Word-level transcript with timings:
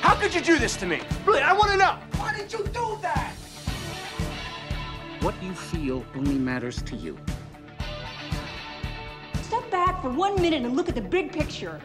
How 0.00 0.14
could 0.14 0.34
you 0.34 0.40
do 0.40 0.58
this 0.58 0.76
to 0.76 0.86
me? 0.86 1.00
Really, 1.24 1.40
I 1.40 1.52
want 1.52 1.72
to 1.72 1.76
know. 1.76 1.98
Why 2.16 2.36
did 2.36 2.52
you 2.52 2.64
do 2.66 2.98
that? 3.02 3.32
What 5.20 5.34
you 5.42 5.52
feel 5.52 6.04
only 6.14 6.34
matters 6.34 6.82
to 6.82 6.96
you. 6.96 7.18
Step 9.42 9.70
back 9.70 10.02
for 10.02 10.10
one 10.10 10.40
minute 10.40 10.62
and 10.62 10.76
look 10.76 10.88
at 10.88 10.94
the 10.94 11.00
big 11.00 11.32
picture. 11.32 11.80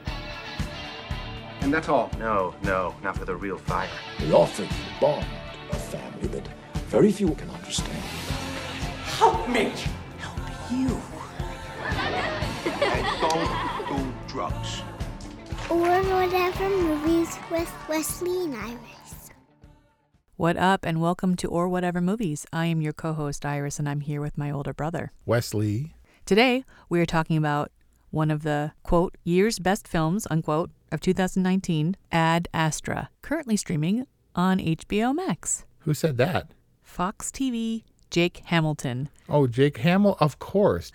And 1.62 1.74
that's 1.74 1.90
all? 1.90 2.12
No, 2.18 2.56
no, 2.64 2.96
not 3.04 3.18
for 3.18 3.26
the 3.26 3.36
real 3.36 3.58
fire. 3.58 3.90
We 4.20 4.32
offer 4.34 4.64
you 4.64 4.70
bond, 5.00 5.26
a 5.72 5.76
family 5.76 6.28
that 6.30 6.48
very 6.88 7.12
few 7.12 7.34
can 7.36 7.50
understand. 7.52 7.98
Help 9.18 9.48
me! 9.48 9.74
Help 10.18 10.40
you. 10.72 11.02
and 12.82 13.22
don't 13.22 13.88
do 13.88 14.14
drugs. 14.28 14.82
Or 15.72 15.78
whatever 15.78 16.70
movies 16.70 17.38
with 17.50 17.74
Wesley 17.88 18.44
and 18.44 18.54
Iris. 18.54 19.32
What 20.36 20.58
up, 20.58 20.86
and 20.86 21.00
welcome 21.00 21.38
to 21.38 21.48
Or 21.48 21.70
Whatever 21.70 22.02
Movies. 22.02 22.46
I 22.52 22.66
am 22.66 22.82
your 22.82 22.92
co 22.92 23.14
host, 23.14 23.46
Iris, 23.46 23.80
and 23.80 23.88
I'm 23.88 24.02
here 24.02 24.20
with 24.20 24.38
my 24.38 24.52
older 24.52 24.74
brother, 24.74 25.14
Wesley. 25.26 25.94
Today, 26.26 26.66
we 26.90 27.00
are 27.00 27.06
talking 27.06 27.38
about 27.38 27.72
one 28.10 28.32
of 28.32 28.44
the, 28.44 28.74
quote, 28.84 29.16
year's 29.24 29.60
best 29.60 29.88
films, 29.88 30.28
unquote, 30.30 30.72
of 30.92 31.00
2019, 31.00 31.96
Ad 32.12 32.50
Astra, 32.54 33.10
currently 33.22 33.56
streaming 33.56 34.06
on 34.36 34.60
HBO 34.60 35.16
Max. 35.16 35.64
Who 35.80 35.94
said 35.94 36.18
that? 36.18 36.52
Fox 36.84 37.32
TV, 37.32 37.84
Jake 38.12 38.42
Hamilton. 38.46 39.10
Oh, 39.30 39.48
Jake 39.48 39.78
Hamill, 39.78 40.18
of 40.20 40.38
course. 40.38 40.92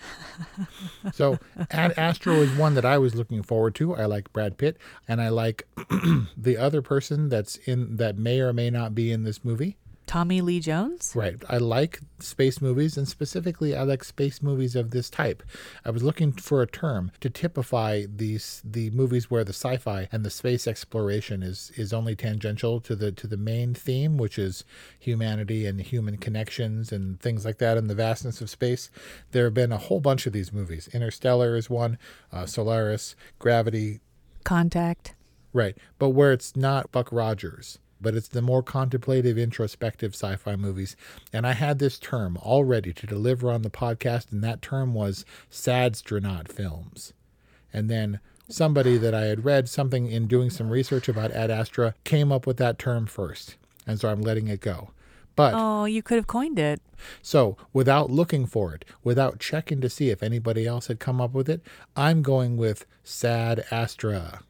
so, 1.13 1.39
Ad 1.71 1.95
Astra 1.97 2.35
is 2.35 2.57
one 2.57 2.75
that 2.75 2.85
I 2.85 2.99
was 2.99 3.15
looking 3.15 3.43
forward 3.43 3.75
to. 3.77 3.97
I 3.97 4.05
like 4.05 4.33
Brad 4.33 4.59
Pitt, 4.59 4.77
and 5.09 5.21
I 5.21 5.31
like 5.31 5.67
the 6.37 6.59
other 6.59 6.83
person 6.83 7.31
that's 7.31 7.57
in 7.57 7.97
that 7.97 8.19
may 8.19 8.41
or 8.41 8.53
may 8.53 8.71
not 8.71 8.95
be 8.95 9.11
in 9.11 9.25
this 9.25 9.45
movie. 9.45 9.79
Tommy 10.07 10.41
Lee 10.41 10.61
Jones? 10.61 11.13
Right. 11.15 11.37
I 11.49 11.59
like 11.59 12.01
space 12.21 12.61
movies, 12.61 12.97
and 12.97 13.09
specifically, 13.09 13.75
I 13.75 13.83
like 13.83 14.05
space 14.05 14.41
movies 14.41 14.77
of 14.77 14.91
this 14.91 15.11
type. 15.11 15.43
I 15.85 15.91
was 15.91 16.03
looking 16.03 16.33
for 16.33 16.63
a 16.63 16.67
term 16.67 17.11
to 17.21 17.29
typify 17.29 18.05
these 18.09 18.63
the 18.65 18.91
movies 18.91 19.31
where 19.31 19.45
the 19.45 19.53
sci-fi 19.53 20.09
and 20.13 20.25
the 20.25 20.31
space 20.31 20.67
exploration 20.67 21.43
is 21.43 21.73
is 21.77 21.93
only 21.93 22.15
tangential 22.15 22.81
to 22.81 22.95
the 22.95 23.11
to 23.13 23.27
the 23.27 23.37
main 23.37 23.75
theme, 23.75 24.17
which 24.17 24.39
is 24.39 24.65
humanity 24.99 25.67
and 25.67 25.81
human 25.81 26.17
connections 26.17 26.93
and 26.93 27.21
things 27.21 27.45
like 27.45 27.59
that 27.59 27.77
in 27.77 27.89
the 27.89 27.95
vastness 27.95 28.41
of 28.41 28.49
space. 28.49 28.91
There 29.33 29.45
have 29.45 29.55
been 29.55 29.73
a 29.73 29.79
whole 29.79 30.01
bunch 30.01 30.27
of 30.27 30.33
these 30.33 30.53
movies. 30.53 30.89
Interstellar 30.93 31.57
is 31.57 31.69
one, 31.69 31.99
uh, 32.33 32.47
Solaris, 32.47 33.17
Gravity, 33.39 34.01
Contact. 34.45 35.15
Right. 35.53 35.77
But 35.99 36.11
where 36.11 36.33
it's 36.33 36.55
not 36.55 36.93
Buck 36.93 37.11
Rogers 37.11 37.79
but 38.01 38.15
it's 38.15 38.29
the 38.29 38.43
more 38.43 38.63
contemplative, 38.63 39.39
introspective 39.39 40.15
sci 40.15 40.37
fi 40.37 40.57
movies. 40.57 40.97
And 41.33 41.47
I 41.47 41.53
had 41.53 41.79
this 41.79 41.99
term 41.99 42.39
all 42.43 42.65
ready 42.65 42.93
to 42.93 43.07
deliver 43.07 43.51
on 43.51 43.63
the 43.63 43.71
podcast, 43.71 44.33
and 44.33 44.43
that 44.45 44.63
term 44.63 44.95
was 44.95 45.25
Sadstronaut 45.51 46.49
films. 46.49 47.13
And 47.73 47.91
then 47.91 48.21
somebody 48.49 48.97
that 48.99 49.15
I 49.15 49.23
had 49.23 49.45
read 49.45 49.69
something 49.69 50.11
in 50.11 50.27
doing 50.27 50.51
some 50.51 50.71
research 50.71 51.09
about 51.09 51.33
Ad 51.33 51.51
Astra 51.51 51.95
came 52.05 52.31
up 52.33 52.47
with 52.47 52.57
that 52.59 52.79
term 52.79 53.07
first. 53.07 53.57
And 53.87 54.01
so 54.01 54.09
I'm 54.09 54.23
letting 54.23 54.49
it 54.49 54.61
go. 54.61 54.91
But 55.37 55.53
oh, 55.55 55.85
you 55.85 56.03
could 56.03 56.17
have 56.17 56.27
coined 56.27 56.59
it. 56.59 56.81
So, 57.21 57.59
without 57.75 58.11
looking 58.11 58.47
for 58.47 58.75
it, 58.75 58.87
without 59.05 59.39
checking 59.39 59.83
to 59.83 59.91
see 59.91 60.09
if 60.09 60.23
anybody 60.23 60.67
else 60.67 60.87
had 60.87 60.99
come 60.99 61.21
up 61.21 61.35
with 61.35 61.49
it, 61.51 61.61
I'm 61.95 62.23
going 62.23 62.57
with 62.57 62.87
Sad 63.05 63.65
Astra. 63.71 64.41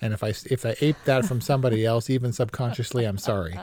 And 0.00 0.12
if 0.12 0.22
I 0.22 0.28
if 0.28 0.64
I 0.64 0.76
ape 0.80 0.96
that 1.04 1.24
from 1.24 1.40
somebody 1.40 1.84
else, 1.84 2.08
even 2.08 2.32
subconsciously, 2.32 3.04
I'm 3.04 3.18
sorry. 3.18 3.58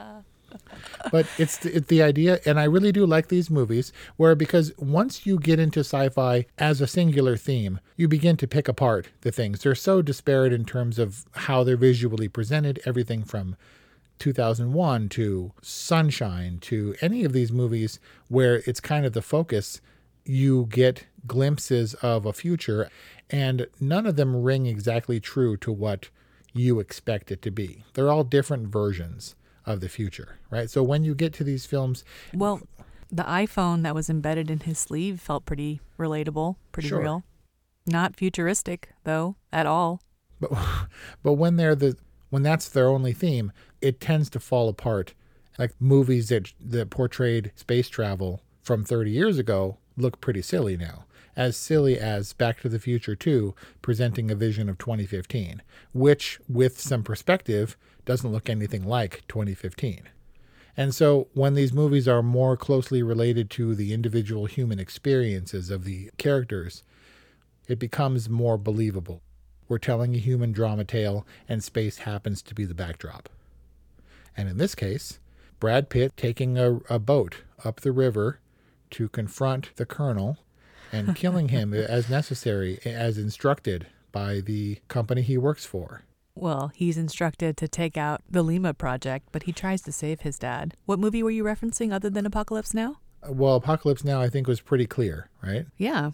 But 1.10 1.26
it's 1.38 1.58
the, 1.58 1.76
it's 1.76 1.86
the 1.88 2.02
idea, 2.02 2.40
and 2.46 2.58
I 2.58 2.64
really 2.64 2.92
do 2.92 3.06
like 3.06 3.28
these 3.28 3.50
movies 3.50 3.92
where 4.16 4.34
because 4.34 4.72
once 4.78 5.26
you 5.26 5.38
get 5.38 5.58
into 5.60 5.80
sci-fi 5.80 6.46
as 6.58 6.80
a 6.80 6.86
singular 6.86 7.36
theme, 7.36 7.80
you 7.96 8.08
begin 8.08 8.36
to 8.38 8.48
pick 8.48 8.68
apart 8.68 9.08
the 9.20 9.30
things. 9.30 9.62
They're 9.62 9.74
so 9.74 10.02
disparate 10.02 10.52
in 10.52 10.64
terms 10.64 10.98
of 10.98 11.24
how 11.32 11.62
they're 11.62 11.76
visually 11.76 12.28
presented. 12.28 12.80
Everything 12.84 13.22
from 13.22 13.56
2001 14.18 15.08
to 15.10 15.52
Sunshine 15.62 16.58
to 16.62 16.94
any 17.00 17.24
of 17.24 17.32
these 17.32 17.52
movies 17.52 18.00
where 18.28 18.62
it's 18.66 18.80
kind 18.80 19.04
of 19.04 19.12
the 19.12 19.22
focus, 19.22 19.80
you 20.24 20.66
get 20.70 21.06
glimpses 21.26 21.94
of 21.94 22.26
a 22.26 22.32
future, 22.32 22.88
and 23.30 23.66
none 23.80 24.06
of 24.06 24.16
them 24.16 24.42
ring 24.42 24.66
exactly 24.66 25.20
true 25.20 25.56
to 25.58 25.70
what 25.70 26.08
you 26.58 26.80
expect 26.80 27.30
it 27.30 27.42
to 27.42 27.50
be. 27.50 27.84
They're 27.94 28.10
all 28.10 28.24
different 28.24 28.68
versions 28.68 29.34
of 29.64 29.80
the 29.80 29.88
future, 29.88 30.36
right? 30.50 30.70
So 30.70 30.82
when 30.82 31.04
you 31.04 31.14
get 31.14 31.32
to 31.34 31.44
these 31.44 31.66
films, 31.66 32.04
well, 32.32 32.60
the 33.10 33.22
iPhone 33.24 33.82
that 33.82 33.94
was 33.94 34.08
embedded 34.10 34.50
in 34.50 34.60
his 34.60 34.78
sleeve 34.78 35.20
felt 35.20 35.44
pretty 35.44 35.80
relatable, 35.98 36.56
pretty 36.72 36.88
Sure. 36.88 37.00
real. 37.00 37.24
Not 37.86 38.16
futuristic 38.16 38.90
though 39.04 39.36
at 39.52 39.66
all. 39.66 40.00
but 40.40 40.50
but 41.22 41.34
when 41.34 41.56
they're 41.56 41.74
the 41.76 41.96
when 42.30 42.42
that's 42.42 42.68
their 42.68 42.88
only 42.88 43.12
theme, 43.12 43.52
it 43.80 44.00
tends 44.00 44.28
to 44.30 44.40
fall 44.40 44.68
apart. 44.68 45.14
Like 45.58 45.72
movies 45.80 46.28
that 46.28 46.52
that 46.60 46.90
portrayed 46.90 47.52
space 47.54 47.88
travel 47.88 48.42
from 48.62 48.84
30 48.84 49.10
years 49.10 49.38
ago 49.38 49.78
look 49.96 50.20
pretty 50.20 50.42
silly 50.42 50.76
now. 50.76 51.05
As 51.36 51.56
silly 51.56 51.98
as 51.98 52.32
Back 52.32 52.60
to 52.60 52.68
the 52.68 52.78
Future 52.78 53.14
2 53.14 53.54
presenting 53.82 54.30
a 54.30 54.34
vision 54.34 54.68
of 54.68 54.78
2015, 54.78 55.62
which 55.92 56.40
with 56.48 56.80
some 56.80 57.02
perspective 57.02 57.76
doesn't 58.06 58.32
look 58.32 58.48
anything 58.48 58.86
like 58.86 59.22
2015. 59.28 60.08
And 60.76 60.94
so 60.94 61.28
when 61.34 61.54
these 61.54 61.72
movies 61.72 62.06
are 62.08 62.22
more 62.22 62.56
closely 62.56 63.02
related 63.02 63.50
to 63.50 63.74
the 63.74 63.92
individual 63.92 64.46
human 64.46 64.78
experiences 64.78 65.70
of 65.70 65.84
the 65.84 66.10
characters, 66.18 66.82
it 67.68 67.78
becomes 67.78 68.28
more 68.28 68.56
believable. 68.58 69.22
We're 69.68 69.78
telling 69.78 70.14
a 70.14 70.18
human 70.18 70.52
drama 70.52 70.84
tale, 70.84 71.26
and 71.48 71.64
space 71.64 71.98
happens 71.98 72.40
to 72.42 72.54
be 72.54 72.64
the 72.64 72.74
backdrop. 72.74 73.28
And 74.36 74.48
in 74.48 74.58
this 74.58 74.74
case, 74.74 75.18
Brad 75.58 75.88
Pitt 75.88 76.16
taking 76.16 76.58
a, 76.58 76.76
a 76.88 76.98
boat 76.98 77.42
up 77.64 77.80
the 77.80 77.92
river 77.92 78.38
to 78.90 79.08
confront 79.08 79.74
the 79.76 79.86
colonel 79.86 80.38
and 80.92 81.14
killing 81.16 81.48
him 81.48 81.72
as 81.74 82.08
necessary, 82.08 82.78
as 82.84 83.18
instructed 83.18 83.86
by 84.12 84.40
the 84.40 84.78
company 84.88 85.22
he 85.22 85.36
works 85.36 85.64
for. 85.64 86.02
Well, 86.34 86.70
he's 86.74 86.98
instructed 86.98 87.56
to 87.56 87.68
take 87.68 87.96
out 87.96 88.22
the 88.28 88.42
Lima 88.42 88.74
Project, 88.74 89.28
but 89.32 89.44
he 89.44 89.52
tries 89.52 89.80
to 89.82 89.92
save 89.92 90.20
his 90.20 90.38
dad. 90.38 90.74
What 90.84 90.98
movie 90.98 91.22
were 91.22 91.30
you 91.30 91.44
referencing 91.44 91.92
other 91.92 92.10
than 92.10 92.26
Apocalypse 92.26 92.74
Now? 92.74 92.98
Uh, 93.26 93.32
well, 93.32 93.56
Apocalypse 93.56 94.04
Now, 94.04 94.20
I 94.20 94.28
think, 94.28 94.46
was 94.46 94.60
pretty 94.60 94.86
clear, 94.86 95.30
right? 95.42 95.66
Yeah. 95.78 96.10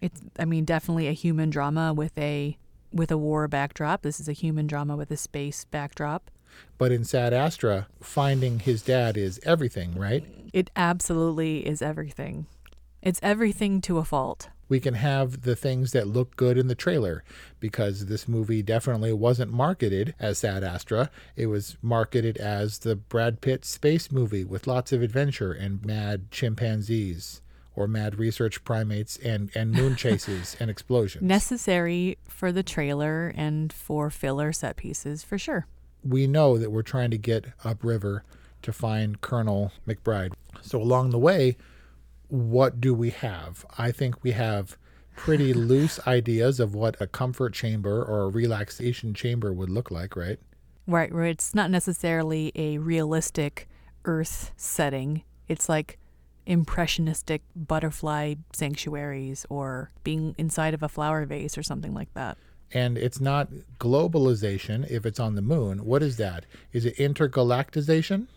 It's 0.00 0.20
I 0.38 0.44
mean, 0.44 0.64
definitely 0.64 1.06
a 1.06 1.12
human 1.12 1.50
drama 1.50 1.92
with 1.94 2.16
a 2.18 2.56
with 2.92 3.12
a 3.12 3.18
war 3.18 3.46
backdrop. 3.46 4.02
This 4.02 4.18
is 4.18 4.28
a 4.28 4.32
human 4.32 4.66
drama 4.66 4.96
with 4.96 5.10
a 5.10 5.16
space 5.16 5.64
backdrop. 5.64 6.30
But 6.78 6.90
in 6.90 7.04
Sad 7.04 7.32
Astra, 7.32 7.86
finding 8.00 8.58
his 8.58 8.82
dad 8.82 9.16
is 9.16 9.38
everything, 9.44 9.96
right? 9.96 10.24
It 10.52 10.70
absolutely 10.74 11.66
is 11.66 11.80
everything. 11.80 12.46
It's 13.02 13.20
everything 13.22 13.80
to 13.82 13.98
a 13.98 14.04
fault. 14.04 14.50
We 14.68 14.78
can 14.78 14.94
have 14.94 15.42
the 15.42 15.56
things 15.56 15.92
that 15.92 16.06
look 16.06 16.36
good 16.36 16.56
in 16.56 16.68
the 16.68 16.74
trailer 16.74 17.24
because 17.58 18.06
this 18.06 18.28
movie 18.28 18.62
definitely 18.62 19.12
wasn't 19.12 19.52
marketed 19.52 20.14
as 20.20 20.38
Sad 20.38 20.62
Astra. 20.62 21.10
It 21.34 21.46
was 21.46 21.76
marketed 21.82 22.36
as 22.36 22.78
the 22.78 22.94
Brad 22.94 23.40
Pitt 23.40 23.64
space 23.64 24.12
movie 24.12 24.44
with 24.44 24.66
lots 24.66 24.92
of 24.92 25.02
adventure 25.02 25.52
and 25.52 25.84
mad 25.84 26.30
chimpanzees 26.30 27.40
or 27.74 27.88
mad 27.88 28.18
research 28.18 28.62
primates 28.62 29.16
and, 29.16 29.50
and 29.54 29.72
moon 29.72 29.96
chases 29.96 30.56
and 30.60 30.70
explosions. 30.70 31.24
Necessary 31.24 32.18
for 32.28 32.52
the 32.52 32.62
trailer 32.62 33.32
and 33.36 33.72
for 33.72 34.10
filler 34.10 34.52
set 34.52 34.76
pieces 34.76 35.24
for 35.24 35.38
sure. 35.38 35.66
We 36.04 36.26
know 36.26 36.58
that 36.58 36.70
we're 36.70 36.82
trying 36.82 37.10
to 37.10 37.18
get 37.18 37.46
upriver 37.64 38.24
to 38.62 38.72
find 38.72 39.20
Colonel 39.20 39.72
McBride. 39.88 40.32
So 40.60 40.80
along 40.80 41.10
the 41.10 41.18
way, 41.18 41.56
what 42.30 42.80
do 42.80 42.94
we 42.94 43.10
have? 43.10 43.64
I 43.78 43.92
think 43.92 44.22
we 44.22 44.32
have 44.32 44.76
pretty 45.16 45.52
loose 45.72 45.98
ideas 46.06 46.60
of 46.60 46.74
what 46.74 46.96
a 47.00 47.06
comfort 47.06 47.52
chamber 47.52 48.02
or 48.02 48.22
a 48.22 48.28
relaxation 48.28 49.14
chamber 49.14 49.52
would 49.52 49.70
look 49.70 49.90
like, 49.90 50.16
right? 50.16 50.38
Right, 50.86 51.12
where 51.12 51.24
it's 51.24 51.54
not 51.54 51.70
necessarily 51.70 52.52
a 52.54 52.78
realistic 52.78 53.68
Earth 54.04 54.52
setting. 54.56 55.22
It's 55.46 55.68
like 55.68 55.98
impressionistic 56.46 57.42
butterfly 57.54 58.34
sanctuaries 58.52 59.46
or 59.50 59.92
being 60.02 60.34
inside 60.38 60.74
of 60.74 60.82
a 60.82 60.88
flower 60.88 61.24
vase 61.26 61.58
or 61.58 61.62
something 61.62 61.94
like 61.94 62.12
that. 62.14 62.38
And 62.72 62.96
it's 62.96 63.20
not 63.20 63.48
globalization 63.78 64.88
if 64.90 65.04
it's 65.04 65.20
on 65.20 65.34
the 65.34 65.42
moon. 65.42 65.84
What 65.84 66.02
is 66.02 66.16
that? 66.16 66.46
Is 66.72 66.86
it 66.86 66.96
intergalactization? 66.96 68.28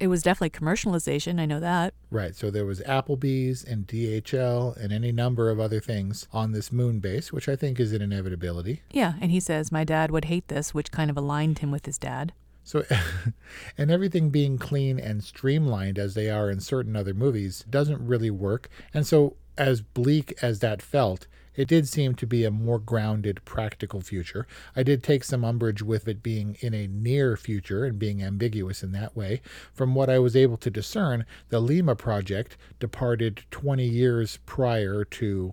It 0.00 0.08
was 0.08 0.22
definitely 0.22 0.50
commercialization. 0.50 1.40
I 1.40 1.46
know 1.46 1.60
that. 1.60 1.94
Right. 2.10 2.34
So 2.36 2.50
there 2.50 2.64
was 2.64 2.80
Applebee's 2.82 3.64
and 3.64 3.86
DHL 3.86 4.76
and 4.76 4.92
any 4.92 5.10
number 5.10 5.50
of 5.50 5.58
other 5.58 5.80
things 5.80 6.28
on 6.32 6.52
this 6.52 6.70
moon 6.70 7.00
base, 7.00 7.32
which 7.32 7.48
I 7.48 7.56
think 7.56 7.80
is 7.80 7.92
an 7.92 8.02
inevitability. 8.02 8.82
Yeah. 8.90 9.14
And 9.20 9.30
he 9.30 9.40
says, 9.40 9.72
My 9.72 9.84
dad 9.84 10.10
would 10.10 10.26
hate 10.26 10.48
this, 10.48 10.72
which 10.72 10.92
kind 10.92 11.10
of 11.10 11.16
aligned 11.16 11.58
him 11.58 11.70
with 11.70 11.86
his 11.86 11.98
dad. 11.98 12.32
So, 12.62 12.84
and 13.78 13.90
everything 13.90 14.30
being 14.30 14.58
clean 14.58 15.00
and 15.00 15.24
streamlined 15.24 15.98
as 15.98 16.14
they 16.14 16.28
are 16.28 16.50
in 16.50 16.60
certain 16.60 16.96
other 16.96 17.14
movies 17.14 17.64
doesn't 17.68 18.06
really 18.06 18.30
work. 18.30 18.68
And 18.92 19.06
so, 19.06 19.36
as 19.58 19.82
bleak 19.82 20.34
as 20.40 20.60
that 20.60 20.80
felt, 20.80 21.26
it 21.58 21.66
did 21.66 21.88
seem 21.88 22.14
to 22.14 22.26
be 22.26 22.44
a 22.44 22.52
more 22.52 22.78
grounded, 22.78 23.44
practical 23.44 24.00
future. 24.00 24.46
I 24.76 24.84
did 24.84 25.02
take 25.02 25.24
some 25.24 25.44
umbrage 25.44 25.82
with 25.82 26.06
it 26.06 26.22
being 26.22 26.56
in 26.60 26.72
a 26.72 26.86
near 26.86 27.36
future 27.36 27.84
and 27.84 27.98
being 27.98 28.22
ambiguous 28.22 28.84
in 28.84 28.92
that 28.92 29.16
way. 29.16 29.42
From 29.74 29.96
what 29.96 30.08
I 30.08 30.20
was 30.20 30.36
able 30.36 30.56
to 30.58 30.70
discern, 30.70 31.26
the 31.48 31.58
Lima 31.58 31.96
project 31.96 32.56
departed 32.78 33.42
20 33.50 33.84
years 33.84 34.38
prior 34.46 35.04
to 35.04 35.52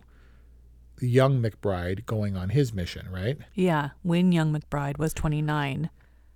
young 1.01 1.41
McBride 1.41 2.05
going 2.05 2.37
on 2.37 2.49
his 2.49 2.71
mission, 2.71 3.09
right? 3.11 3.39
Yeah, 3.55 3.89
when 4.03 4.31
young 4.31 4.53
McBride 4.53 4.99
was 4.99 5.11
29. 5.13 5.89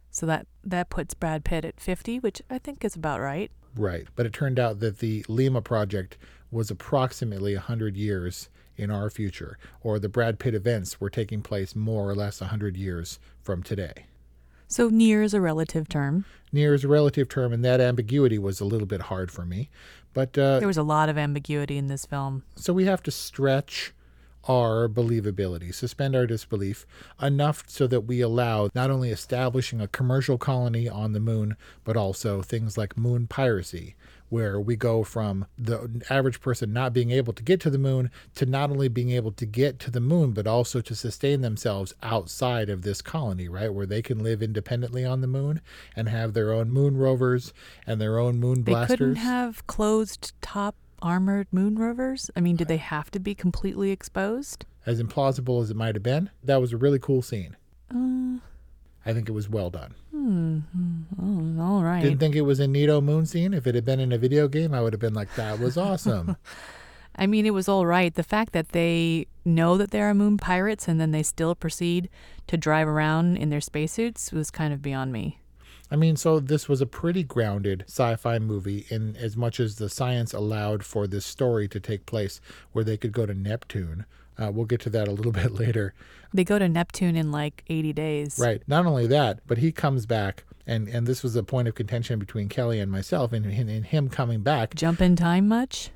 So 0.10 0.26
that 0.26 0.48
that 0.64 0.90
puts 0.90 1.14
Brad 1.14 1.46
Pitt 1.46 1.64
at 1.64 1.80
50, 1.80 2.18
which 2.18 2.42
I 2.50 2.58
think 2.58 2.84
is 2.84 2.96
about 2.96 3.22
right. 3.22 3.52
Right. 3.76 4.08
But 4.16 4.26
it 4.26 4.34
turned 4.34 4.60
out 4.60 4.80
that 4.80 5.00
the 5.00 5.26
Lima 5.28 5.62
project 5.62 6.18
was 6.52 6.72
approximately 6.72 7.54
100 7.54 7.96
years 7.96 8.50
in 8.76 8.90
our 8.90 9.10
future, 9.10 9.58
or 9.82 10.00
the 10.00 10.10
Brad 10.10 10.40
Pitt 10.40 10.56
events 10.56 11.02
were 11.02 11.10
taking 11.10 11.42
place 11.42 11.76
more 11.76 12.10
or 12.10 12.16
less 12.16 12.40
100 12.40 12.78
years 12.78 13.20
from 13.42 13.62
today. 13.62 14.06
So 14.68 14.88
near 14.88 15.22
is 15.22 15.34
a 15.34 15.42
relative 15.42 15.90
term. 15.90 16.26
Near 16.52 16.74
is 16.74 16.84
a 16.84 16.88
relative 16.88 17.28
term, 17.28 17.52
and 17.52 17.66
that 17.66 17.82
ambiguity 17.82 18.38
was 18.38 18.60
a 18.60 18.66
little 18.66 18.88
bit 18.88 19.02
hard 19.02 19.32
for 19.32 19.46
me. 19.46 19.70
But 20.14 20.38
uh, 20.38 20.60
there 20.60 20.68
was 20.68 20.78
a 20.78 20.84
lot 20.84 21.10
of 21.10 21.18
ambiguity 21.18 21.78
in 21.78 21.88
this 21.88 22.06
film. 22.06 22.44
So 22.56 22.72
we 22.72 22.86
have 22.86 23.04
to 23.04 23.12
stretch 23.12 23.94
our 24.46 24.88
believability, 24.88 25.74
suspend 25.74 26.16
our 26.16 26.26
disbelief 26.26 26.86
enough 27.22 27.64
so 27.68 27.88
that 27.88 28.02
we 28.02 28.22
allow 28.22 28.70
not 28.74 28.90
only 28.90 29.10
establishing 29.12 29.82
a 29.82 29.88
commercial 29.88 30.38
colony 30.38 30.88
on 30.88 31.14
the 31.14 31.20
moon, 31.20 31.56
but 31.84 31.98
also 31.98 32.42
things 32.42 32.78
like 32.78 32.98
moon 32.98 33.28
piracy, 33.28 33.96
where 34.30 34.60
we 34.60 34.76
go 34.76 35.04
from 35.04 35.46
the 35.58 36.04
average 36.10 36.40
person 36.40 36.72
not 36.72 36.94
being 36.94 37.12
able 37.12 37.34
to 37.34 37.44
get 37.44 37.60
to 37.60 37.70
the 37.70 37.78
moon 37.78 38.12
to 38.36 38.46
not 38.46 38.70
only 38.70 38.88
being 38.88 39.10
able 39.10 39.32
to 39.32 39.46
get 39.46 39.80
to 39.80 39.92
the 39.92 40.00
moon, 40.00 40.32
but 40.32 40.48
also 40.48 40.82
to 40.82 40.96
sustain 40.96 41.42
themselves 41.42 41.94
outside 42.04 42.70
of 42.70 42.84
this 42.84 43.02
colony, 43.02 43.50
right? 43.50 43.74
Where 43.74 43.88
they 43.88 44.02
can 44.02 44.24
live 44.24 44.42
independently 44.42 45.04
on 45.04 45.22
the 45.22 45.28
moon 45.28 45.62
and 45.96 46.08
have 46.08 46.34
their 46.34 46.54
own 46.54 46.72
moon 46.72 46.96
rovers 46.96 47.54
and 47.86 48.00
their 48.00 48.20
own 48.20 48.40
moon 48.40 48.62
blasters. 48.62 48.90
They 48.90 48.98
couldn't 48.98 49.16
have 49.16 49.66
closed 49.68 50.34
top 50.42 50.76
armored 51.02 51.48
moon 51.52 51.78
rovers? 51.78 52.30
I 52.36 52.42
mean, 52.42 52.56
did 52.56 52.68
they 52.68 52.78
have 52.78 53.12
to 53.12 53.20
be 53.20 53.36
completely 53.36 53.92
exposed? 53.92 54.66
As 54.86 55.02
implausible 55.02 55.62
as 55.62 55.70
it 55.70 55.76
might 55.78 55.96
have 55.96 56.04
been, 56.04 56.30
that 56.44 56.62
was 56.62 56.74
a 56.74 56.78
really 56.78 57.00
cool 57.00 57.22
scene. 57.22 57.56
Uh, 57.94 58.40
I 59.06 59.14
think 59.14 59.30
it 59.30 59.34
was 59.34 59.50
well 59.50 59.70
done. 59.70 59.96
Hmm. 60.12 60.60
Oh, 61.22 61.62
all 61.62 61.84
right. 61.84 62.02
Didn't 62.02 62.20
think 62.20 62.36
it 62.36 62.42
was 62.42 62.60
a 62.60 62.66
neato 62.66 63.02
moon 63.04 63.26
scene. 63.26 63.54
If 63.54 63.68
it 63.68 63.76
had 63.76 63.86
been 63.86 64.00
in 64.00 64.12
a 64.12 64.18
video 64.18 64.48
game, 64.48 64.74
I 64.74 64.82
would 64.82 64.94
have 64.94 65.00
been 65.00 65.14
like, 65.14 65.34
that 65.36 65.60
was 65.60 65.78
awesome. 65.90 66.38
I 67.16 67.28
mean, 67.28 67.46
it 67.46 67.54
was 67.54 67.68
all 67.68 67.86
right. 67.86 68.14
The 68.14 68.24
fact 68.24 68.54
that 68.54 68.70
they 68.70 69.28
know 69.44 69.78
that 69.78 69.92
there 69.92 70.10
are 70.10 70.14
moon 70.14 70.38
pirates 70.38 70.88
and 70.88 71.00
then 71.02 71.12
they 71.12 71.24
still 71.24 71.56
proceed 71.56 72.10
to 72.48 72.58
drive 72.58 72.88
around 72.88 73.38
in 73.38 73.50
their 73.50 73.62
spacesuits 73.62 74.32
was 74.32 74.52
kind 74.52 74.74
of 74.74 74.82
beyond 74.82 75.12
me. 75.12 75.40
I 75.92 75.96
mean, 75.96 76.16
so 76.16 76.40
this 76.40 76.70
was 76.70 76.82
a 76.82 76.86
pretty 76.86 77.24
grounded 77.24 77.84
sci 77.88 78.16
fi 78.16 78.40
movie 78.40 78.86
in 78.90 79.16
as 79.16 79.36
much 79.36 79.60
as 79.60 79.76
the 79.76 79.90
science 79.90 80.34
allowed 80.34 80.84
for 80.84 81.08
this 81.08 81.26
story 81.26 81.68
to 81.68 81.80
take 81.80 82.06
place 82.06 82.40
where 82.72 82.84
they 82.84 82.98
could 82.98 83.12
go 83.12 83.26
to 83.26 83.34
Neptune. 83.34 84.06
Uh, 84.38 84.52
we'll 84.52 84.66
get 84.66 84.80
to 84.82 84.90
that 84.92 85.08
a 85.08 85.12
little 85.12 85.32
bit 85.44 85.54
later. 85.54 85.94
They 86.34 86.44
go 86.44 86.60
to 86.60 86.70
Neptune 86.70 87.16
in 87.16 87.32
like 87.32 87.64
80 87.68 87.94
days. 87.94 88.40
Right. 88.40 88.62
Not 88.68 88.86
only 88.86 89.08
that, 89.08 89.40
but 89.48 89.58
he 89.58 89.72
comes 89.72 90.06
back, 90.06 90.44
and, 90.68 90.88
and 90.88 91.08
this 91.08 91.24
was 91.24 91.36
a 91.36 91.44
point 91.44 91.68
of 91.68 91.76
contention 91.76 92.20
between 92.20 92.50
Kelly 92.50 92.80
and 92.80 92.92
myself, 92.92 93.34
and, 93.34 93.46
and, 93.46 93.70
and 93.70 93.86
him 93.86 94.10
coming 94.10 94.42
back. 94.42 94.76
Jump 94.76 95.02
in 95.02 95.16
time 95.16 95.48
much? 95.48 95.90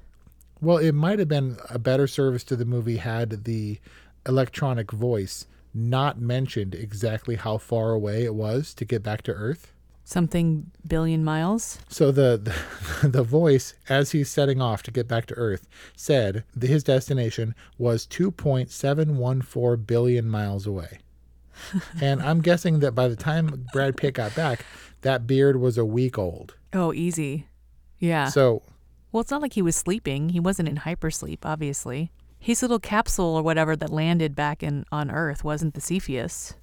Well, 0.59 0.77
it 0.77 0.93
might 0.93 1.19
have 1.19 1.27
been 1.27 1.57
a 1.69 1.77
better 1.77 2.07
service 2.07 2.43
to 2.45 2.55
the 2.55 2.65
movie 2.65 2.97
had 2.97 3.43
the 3.43 3.79
electronic 4.25 4.91
voice 4.91 5.45
not 5.73 6.19
mentioned 6.19 6.73
exactly 6.73 7.35
how 7.35 7.57
far 7.57 7.91
away 7.91 8.23
it 8.23 8.33
was 8.33 8.73
to 8.75 8.85
get 8.85 9.03
back 9.03 9.21
to 9.23 9.31
Earth 9.31 9.72
something 10.03 10.71
billion 10.85 11.23
miles. 11.23 11.79
So 11.87 12.11
the, 12.11 12.53
the, 13.01 13.07
the 13.07 13.23
voice 13.23 13.73
as 13.89 14.11
he's 14.11 14.29
setting 14.29 14.61
off 14.61 14.83
to 14.83 14.91
get 14.91 15.07
back 15.07 15.25
to 15.27 15.33
Earth 15.35 15.67
said 15.95 16.43
his 16.59 16.83
destination 16.83 17.55
was 17.77 18.05
2.714 18.07 19.87
billion 19.87 20.29
miles 20.29 20.67
away. 20.67 20.99
and 22.01 22.21
I'm 22.21 22.41
guessing 22.41 22.79
that 22.79 22.93
by 22.93 23.07
the 23.07 23.15
time 23.15 23.67
Brad 23.71 23.97
Pitt 23.97 24.15
got 24.15 24.35
back, 24.35 24.65
that 25.01 25.27
beard 25.27 25.59
was 25.59 25.77
a 25.77 25.85
week 25.85 26.17
old. 26.17 26.55
Oh, 26.73 26.93
easy. 26.93 27.47
Yeah. 27.99 28.27
So 28.29 28.63
Well, 29.11 29.21
it's 29.21 29.31
not 29.31 29.41
like 29.41 29.53
he 29.53 29.61
was 29.61 29.75
sleeping. 29.75 30.29
He 30.29 30.39
wasn't 30.39 30.69
in 30.69 30.77
hypersleep, 30.77 31.39
obviously. 31.43 32.11
His 32.39 32.61
little 32.61 32.79
capsule 32.79 33.35
or 33.35 33.43
whatever 33.43 33.75
that 33.75 33.89
landed 33.89 34.35
back 34.35 34.63
in 34.63 34.85
on 34.91 35.09
Earth 35.09 35.43
wasn't 35.43 35.75
the 35.75 35.81
Cepheus. 35.81 36.55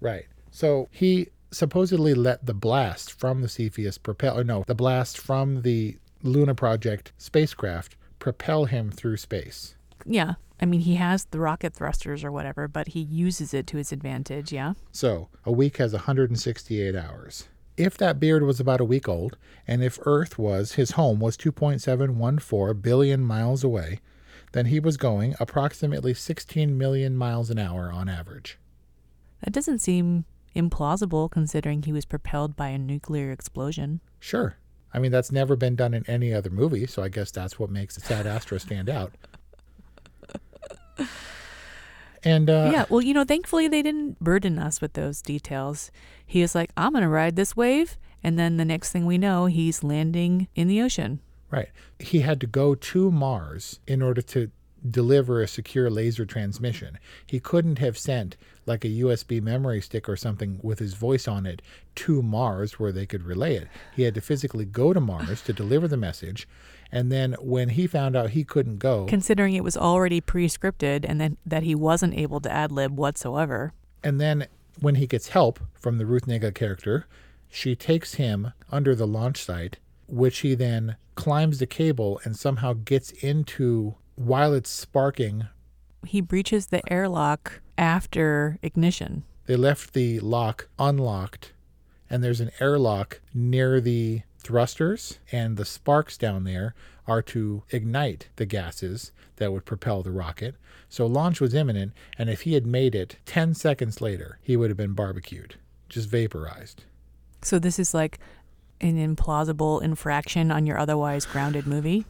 Right. 0.00 0.26
So 0.50 0.88
he 0.90 1.28
supposedly 1.50 2.14
let 2.14 2.46
the 2.46 2.54
blast 2.54 3.12
from 3.12 3.42
the 3.42 3.48
Cepheus 3.48 3.98
propel, 3.98 4.38
or 4.38 4.44
no, 4.44 4.64
the 4.66 4.74
blast 4.74 5.18
from 5.18 5.62
the 5.62 5.96
Luna 6.22 6.54
Project 6.54 7.12
spacecraft 7.18 7.96
propel 8.18 8.66
him 8.66 8.90
through 8.90 9.16
space. 9.16 9.74
Yeah. 10.04 10.34
I 10.60 10.66
mean, 10.66 10.80
he 10.80 10.96
has 10.96 11.24
the 11.26 11.40
rocket 11.40 11.72
thrusters 11.72 12.22
or 12.22 12.30
whatever, 12.30 12.68
but 12.68 12.88
he 12.88 13.00
uses 13.00 13.54
it 13.54 13.66
to 13.68 13.78
his 13.78 13.92
advantage, 13.92 14.52
yeah? 14.52 14.74
So, 14.92 15.28
a 15.44 15.52
week 15.52 15.78
has 15.78 15.94
168 15.94 16.94
hours. 16.94 17.48
If 17.78 17.96
that 17.96 18.20
beard 18.20 18.42
was 18.42 18.60
about 18.60 18.80
a 18.80 18.84
week 18.84 19.08
old, 19.08 19.38
and 19.66 19.82
if 19.82 19.98
Earth 20.02 20.38
was, 20.38 20.72
his 20.72 20.92
home 20.92 21.18
was 21.18 21.38
2.714 21.38 22.82
billion 22.82 23.22
miles 23.22 23.64
away, 23.64 24.00
then 24.52 24.66
he 24.66 24.80
was 24.80 24.98
going 24.98 25.34
approximately 25.40 26.12
16 26.12 26.76
million 26.76 27.16
miles 27.16 27.48
an 27.48 27.58
hour 27.58 27.90
on 27.90 28.10
average. 28.10 28.58
That 29.42 29.52
doesn't 29.54 29.78
seem 29.78 30.26
implausible 30.54 31.30
considering 31.30 31.82
he 31.82 31.92
was 31.92 32.04
propelled 32.04 32.56
by 32.56 32.68
a 32.68 32.78
nuclear 32.78 33.30
explosion. 33.30 34.00
Sure. 34.18 34.56
I 34.92 34.98
mean, 34.98 35.12
that's 35.12 35.30
never 35.30 35.56
been 35.56 35.76
done 35.76 35.94
in 35.94 36.04
any 36.08 36.34
other 36.34 36.50
movie, 36.50 36.86
so 36.86 37.02
I 37.02 37.08
guess 37.08 37.30
that's 37.30 37.58
what 37.58 37.70
makes 37.70 37.94
the 37.94 38.00
Sad 38.00 38.26
Astra 38.26 38.58
stand 38.58 38.88
out. 38.88 39.12
And 42.22 42.50
uh, 42.50 42.70
yeah, 42.72 42.84
well, 42.90 43.00
you 43.00 43.14
know, 43.14 43.24
thankfully 43.24 43.68
they 43.68 43.82
didn't 43.82 44.20
burden 44.20 44.58
us 44.58 44.80
with 44.80 44.92
those 44.92 45.22
details. 45.22 45.90
He 46.26 46.42
was 46.42 46.54
like, 46.54 46.70
I'm 46.76 46.92
going 46.92 47.02
to 47.02 47.08
ride 47.08 47.36
this 47.36 47.56
wave. 47.56 47.96
And 48.22 48.38
then 48.38 48.58
the 48.58 48.64
next 48.64 48.92
thing 48.92 49.06
we 49.06 49.16
know, 49.16 49.46
he's 49.46 49.82
landing 49.82 50.48
in 50.54 50.68
the 50.68 50.82
ocean. 50.82 51.20
Right. 51.50 51.70
He 51.98 52.20
had 52.20 52.40
to 52.42 52.46
go 52.46 52.74
to 52.74 53.10
Mars 53.10 53.80
in 53.86 54.02
order 54.02 54.20
to 54.22 54.50
deliver 54.88 55.42
a 55.42 55.48
secure 55.48 55.90
laser 55.90 56.24
transmission. 56.24 56.98
He 57.26 57.40
couldn't 57.40 57.78
have 57.78 57.98
sent 57.98 58.36
like 58.66 58.84
a 58.84 58.88
USB 58.88 59.40
memory 59.42 59.80
stick 59.80 60.08
or 60.08 60.16
something 60.16 60.58
with 60.62 60.78
his 60.78 60.94
voice 60.94 61.26
on 61.28 61.46
it 61.46 61.60
to 61.96 62.22
Mars 62.22 62.78
where 62.78 62.92
they 62.92 63.06
could 63.06 63.24
relay 63.24 63.56
it. 63.56 63.68
He 63.94 64.02
had 64.02 64.14
to 64.14 64.20
physically 64.20 64.64
go 64.64 64.92
to 64.92 65.00
Mars 65.00 65.42
to 65.42 65.52
deliver 65.52 65.88
the 65.88 65.96
message. 65.96 66.48
And 66.92 67.10
then 67.12 67.34
when 67.40 67.70
he 67.70 67.86
found 67.86 68.16
out 68.16 68.30
he 68.30 68.44
couldn't 68.44 68.78
go, 68.78 69.06
Considering 69.06 69.54
it 69.54 69.64
was 69.64 69.76
already 69.76 70.20
pre 70.20 70.48
scripted 70.48 71.04
and 71.08 71.20
then 71.20 71.36
that 71.46 71.62
he 71.62 71.74
wasn't 71.74 72.14
able 72.14 72.40
to 72.40 72.50
ad 72.50 72.72
lib 72.72 72.96
whatsoever. 72.98 73.72
and 74.02 74.20
then 74.20 74.46
when 74.80 74.94
he 74.94 75.06
gets 75.06 75.28
help 75.28 75.60
from 75.74 75.98
the 75.98 76.06
Ruth 76.06 76.24
Negga 76.26 76.54
character, 76.54 77.06
she 77.50 77.76
takes 77.76 78.14
him 78.14 78.52
under 78.72 78.94
the 78.94 79.06
launch 79.06 79.44
site, 79.44 79.76
which 80.06 80.38
he 80.38 80.54
then 80.54 80.96
climbs 81.16 81.58
the 81.58 81.66
cable 81.66 82.18
and 82.24 82.34
somehow 82.34 82.72
gets 82.72 83.10
into 83.10 83.96
while 84.20 84.52
it's 84.52 84.68
sparking. 84.68 85.48
He 86.04 86.20
breaches 86.20 86.66
the 86.66 86.82
airlock 86.92 87.62
after 87.78 88.58
ignition. 88.62 89.24
They 89.46 89.56
left 89.56 89.94
the 89.94 90.20
lock 90.20 90.68
unlocked, 90.78 91.52
and 92.10 92.22
there's 92.22 92.40
an 92.40 92.50
airlock 92.60 93.20
near 93.32 93.80
the 93.80 94.22
thrusters, 94.38 95.18
and 95.32 95.56
the 95.56 95.64
sparks 95.64 96.18
down 96.18 96.44
there 96.44 96.74
are 97.06 97.22
to 97.22 97.62
ignite 97.70 98.28
the 98.36 98.44
gases 98.44 99.10
that 99.36 99.52
would 99.52 99.64
propel 99.64 100.02
the 100.02 100.10
rocket. 100.10 100.54
So 100.90 101.06
launch 101.06 101.40
was 101.40 101.54
imminent, 101.54 101.92
and 102.18 102.28
if 102.28 102.42
he 102.42 102.52
had 102.52 102.66
made 102.66 102.94
it 102.94 103.16
10 103.24 103.54
seconds 103.54 104.02
later, 104.02 104.38
he 104.42 104.54
would 104.54 104.68
have 104.68 104.76
been 104.76 104.92
barbecued, 104.92 105.54
just 105.88 106.10
vaporized. 106.10 106.84
So 107.40 107.58
this 107.58 107.78
is 107.78 107.94
like 107.94 108.18
an 108.82 108.96
implausible 108.96 109.82
infraction 109.82 110.50
on 110.50 110.66
your 110.66 110.78
otherwise 110.78 111.24
grounded 111.24 111.66
movie. 111.66 112.04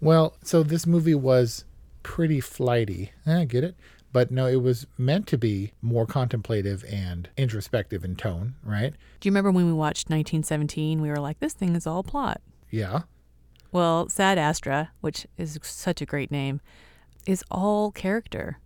Well, 0.00 0.36
so 0.42 0.62
this 0.62 0.86
movie 0.86 1.14
was 1.14 1.64
pretty 2.02 2.40
flighty. 2.40 3.12
Eh, 3.26 3.40
I 3.40 3.44
get 3.44 3.64
it. 3.64 3.76
But 4.12 4.30
no, 4.30 4.46
it 4.46 4.62
was 4.62 4.86
meant 4.96 5.26
to 5.26 5.36
be 5.36 5.72
more 5.82 6.06
contemplative 6.06 6.84
and 6.88 7.28
introspective 7.36 8.04
in 8.04 8.16
tone, 8.16 8.54
right? 8.62 8.94
Do 9.20 9.28
you 9.28 9.30
remember 9.30 9.50
when 9.50 9.66
we 9.66 9.72
watched 9.72 10.08
1917? 10.08 11.02
We 11.02 11.10
were 11.10 11.18
like, 11.18 11.38
this 11.40 11.52
thing 11.52 11.74
is 11.74 11.86
all 11.86 12.02
plot. 12.02 12.40
Yeah. 12.70 13.02
Well, 13.72 14.08
Sad 14.08 14.38
Astra, 14.38 14.90
which 15.02 15.26
is 15.36 15.58
such 15.62 16.00
a 16.00 16.06
great 16.06 16.30
name, 16.30 16.62
is 17.26 17.44
all 17.50 17.90
character. 17.90 18.58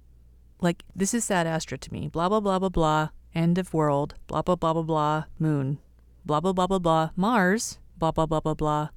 Like, 0.61 0.85
this 0.95 1.15
is 1.15 1.25
Sad 1.25 1.49
Astra 1.49 1.79
to 1.79 1.93
me. 1.93 2.07
Blah, 2.07 2.29
blah, 2.29 2.41
blah, 2.41 2.61
blah, 2.61 2.69
blah. 2.69 3.09
End 3.35 3.59
of 3.59 3.75
world. 3.75 4.15
Blah, 4.27 4.43
blah, 4.43 4.57
blah, 4.57 4.75
blah, 4.75 4.83
blah. 4.83 5.25
Moon. 5.39 5.79
Blah, 6.25 6.41
blah, 6.41 6.53
blah, 6.53 6.67
blah, 6.67 6.79
blah. 6.79 7.11
Mars. 7.17 7.79
Blah, 7.99 8.13
blah, 8.13 8.27
blah, 8.27 8.41
blah, 8.41 8.55
blah. 8.55 8.89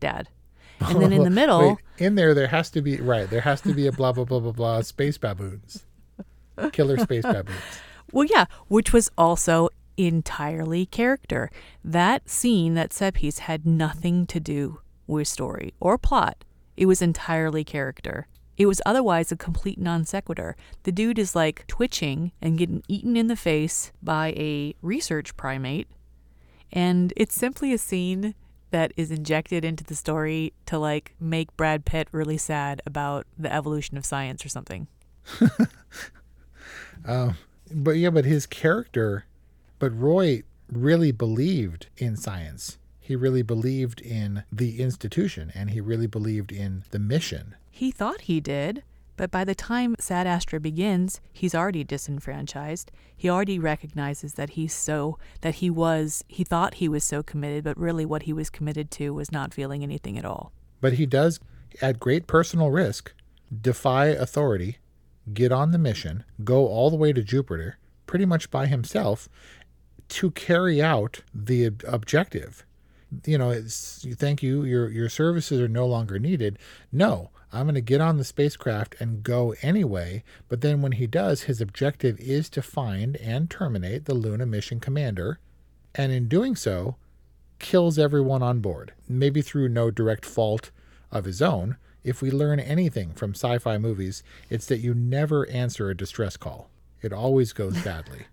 Dad. 0.00 0.28
And 0.80 1.00
then 1.02 1.12
in 1.12 1.22
the 1.22 1.30
middle, 1.42 1.70
Wait, 1.70 1.78
in 1.98 2.14
there, 2.14 2.34
there 2.34 2.48
has 2.48 2.70
to 2.70 2.82
be, 2.82 3.00
right, 3.00 3.28
there 3.28 3.40
has 3.40 3.60
to 3.62 3.74
be 3.74 3.86
a 3.86 3.92
blah, 3.92 4.12
blah, 4.12 4.24
blah, 4.24 4.40
blah, 4.40 4.52
blah, 4.52 4.80
space 4.82 5.18
baboons. 5.18 5.84
Killer 6.72 6.98
space 6.98 7.22
baboons. 7.24 7.58
Well, 8.12 8.24
yeah, 8.24 8.46
which 8.68 8.92
was 8.92 9.10
also 9.18 9.68
entirely 9.96 10.86
character. 10.86 11.50
That 11.84 12.28
scene, 12.28 12.74
that 12.74 12.92
set 12.92 13.14
piece, 13.14 13.40
had 13.40 13.66
nothing 13.66 14.26
to 14.28 14.40
do 14.40 14.80
with 15.06 15.28
story 15.28 15.74
or 15.80 15.98
plot. 15.98 16.44
It 16.76 16.86
was 16.86 17.02
entirely 17.02 17.64
character. 17.64 18.28
It 18.56 18.66
was 18.66 18.82
otherwise 18.84 19.30
a 19.30 19.36
complete 19.36 19.78
non 19.78 20.04
sequitur. 20.04 20.56
The 20.82 20.92
dude 20.92 21.18
is 21.18 21.36
like 21.36 21.66
twitching 21.66 22.32
and 22.40 22.58
getting 22.58 22.82
eaten 22.88 23.16
in 23.16 23.28
the 23.28 23.36
face 23.36 23.92
by 24.02 24.28
a 24.36 24.74
research 24.82 25.36
primate. 25.36 25.88
And 26.72 27.12
it's 27.16 27.34
simply 27.34 27.72
a 27.72 27.78
scene 27.78 28.34
that 28.70 28.92
is 28.96 29.10
injected 29.10 29.64
into 29.64 29.84
the 29.84 29.94
story 29.94 30.52
to 30.66 30.78
like 30.78 31.14
make 31.20 31.56
Brad 31.56 31.84
Pitt 31.84 32.08
really 32.12 32.38
sad 32.38 32.82
about 32.86 33.26
the 33.38 33.52
evolution 33.52 33.96
of 33.96 34.04
science 34.04 34.44
or 34.44 34.48
something. 34.48 34.86
Um, 37.04 37.36
but 37.72 37.92
yeah, 37.92 38.10
but 38.10 38.24
his 38.24 38.46
character, 38.46 39.24
but 39.78 39.98
Roy 39.98 40.42
really 40.70 41.12
believed 41.12 41.86
in 41.96 42.16
science. 42.16 42.78
He 43.00 43.16
really 43.16 43.42
believed 43.42 44.00
in 44.00 44.44
the 44.52 44.80
institution 44.80 45.50
and 45.54 45.70
he 45.70 45.80
really 45.80 46.06
believed 46.06 46.52
in 46.52 46.84
the 46.90 46.98
mission. 46.98 47.54
He 47.70 47.90
thought 47.90 48.22
he 48.22 48.40
did, 48.40 48.82
but 49.18 49.30
by 49.30 49.44
the 49.44 49.54
time 49.54 49.94
Sad 49.98 50.26
Astra 50.26 50.60
begins, 50.60 51.20
he's 51.32 51.54
already 51.54 51.84
disenfranchised. 51.84 52.90
He 53.14 53.28
already 53.28 53.58
recognizes 53.58 54.34
that 54.34 54.50
he's 54.50 54.72
so, 54.72 55.18
that 55.42 55.56
he 55.56 55.68
was, 55.68 56.24
he 56.28 56.44
thought 56.44 56.74
he 56.74 56.88
was 56.88 57.04
so 57.04 57.22
committed, 57.22 57.64
but 57.64 57.76
really 57.76 58.06
what 58.06 58.22
he 58.22 58.32
was 58.32 58.48
committed 58.48 58.90
to 58.92 59.12
was 59.12 59.30
not 59.30 59.52
feeling 59.52 59.82
anything 59.82 60.16
at 60.16 60.24
all. 60.24 60.52
But 60.80 60.94
he 60.94 61.04
does, 61.04 61.40
at 61.82 62.00
great 62.00 62.26
personal 62.26 62.70
risk, 62.70 63.12
defy 63.60 64.06
authority, 64.06 64.78
get 65.34 65.52
on 65.52 65.72
the 65.72 65.78
mission, 65.78 66.24
go 66.44 66.66
all 66.66 66.88
the 66.88 66.96
way 66.96 67.12
to 67.12 67.22
Jupiter, 67.22 67.78
pretty 68.06 68.24
much 68.24 68.50
by 68.50 68.66
himself, 68.66 69.28
to 70.08 70.30
carry 70.30 70.80
out 70.80 71.22
the 71.34 71.66
ob- 71.66 71.84
objective. 71.86 72.64
You 73.26 73.38
know, 73.38 73.50
it's, 73.50 74.06
thank 74.16 74.42
you, 74.42 74.64
your 74.64 74.90
your 74.90 75.08
services 75.08 75.60
are 75.60 75.68
no 75.68 75.86
longer 75.86 76.18
needed. 76.18 76.58
No, 76.92 77.30
I'm 77.52 77.64
going 77.64 77.74
to 77.74 77.80
get 77.80 78.00
on 78.00 78.18
the 78.18 78.24
spacecraft 78.24 78.94
and 79.00 79.22
go 79.22 79.54
anyway. 79.62 80.22
But 80.48 80.60
then 80.60 80.82
when 80.82 80.92
he 80.92 81.06
does, 81.06 81.42
his 81.42 81.60
objective 81.60 82.20
is 82.20 82.50
to 82.50 82.62
find 82.62 83.16
and 83.16 83.50
terminate 83.50 84.04
the 84.04 84.14
Luna 84.14 84.46
mission 84.46 84.80
commander, 84.80 85.38
and 85.94 86.12
in 86.12 86.28
doing 86.28 86.54
so, 86.56 86.96
kills 87.58 87.98
everyone 87.98 88.42
on 88.42 88.60
board. 88.60 88.92
Maybe 89.08 89.42
through 89.42 89.68
no 89.70 89.90
direct 89.90 90.24
fault 90.24 90.70
of 91.10 91.24
his 91.24 91.40
own. 91.40 91.76
If 92.04 92.22
we 92.22 92.30
learn 92.30 92.60
anything 92.60 93.12
from 93.12 93.32
sci 93.32 93.58
fi 93.58 93.78
movies, 93.78 94.22
it's 94.50 94.66
that 94.66 94.78
you 94.78 94.94
never 94.94 95.48
answer 95.48 95.90
a 95.90 95.96
distress 95.96 96.36
call, 96.36 96.70
it 97.02 97.12
always 97.12 97.52
goes 97.52 97.82
badly. 97.84 98.26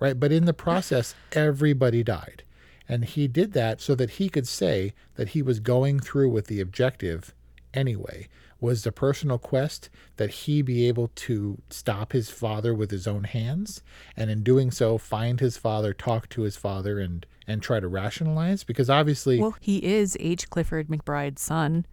right? 0.00 0.18
But 0.18 0.32
in 0.32 0.46
the 0.46 0.54
process, 0.54 1.14
everybody 1.32 2.02
died. 2.02 2.42
And 2.88 3.04
he 3.04 3.28
did 3.28 3.52
that 3.52 3.80
so 3.80 3.94
that 3.94 4.10
he 4.10 4.28
could 4.28 4.46
say 4.46 4.92
that 5.14 5.30
he 5.30 5.40
was 5.42 5.60
going 5.60 6.00
through 6.00 6.30
with 6.30 6.48
the 6.48 6.60
objective 6.60 7.34
anyway. 7.72 8.28
Was 8.64 8.82
the 8.82 8.92
personal 8.92 9.36
quest 9.36 9.90
that 10.16 10.30
he 10.30 10.62
be 10.62 10.88
able 10.88 11.08
to 11.16 11.60
stop 11.68 12.12
his 12.12 12.30
father 12.30 12.72
with 12.72 12.90
his 12.90 13.06
own 13.06 13.24
hands, 13.24 13.82
and 14.16 14.30
in 14.30 14.42
doing 14.42 14.70
so, 14.70 14.96
find 14.96 15.38
his 15.38 15.58
father, 15.58 15.92
talk 15.92 16.30
to 16.30 16.42
his 16.42 16.56
father, 16.56 16.98
and 16.98 17.26
and 17.46 17.62
try 17.62 17.78
to 17.78 17.86
rationalize? 17.86 18.64
Because 18.64 18.88
obviously, 18.88 19.38
Well, 19.38 19.54
he 19.60 19.84
is 19.84 20.16
H. 20.18 20.48
Clifford 20.48 20.88
McBride's 20.88 21.42
son. 21.42 21.84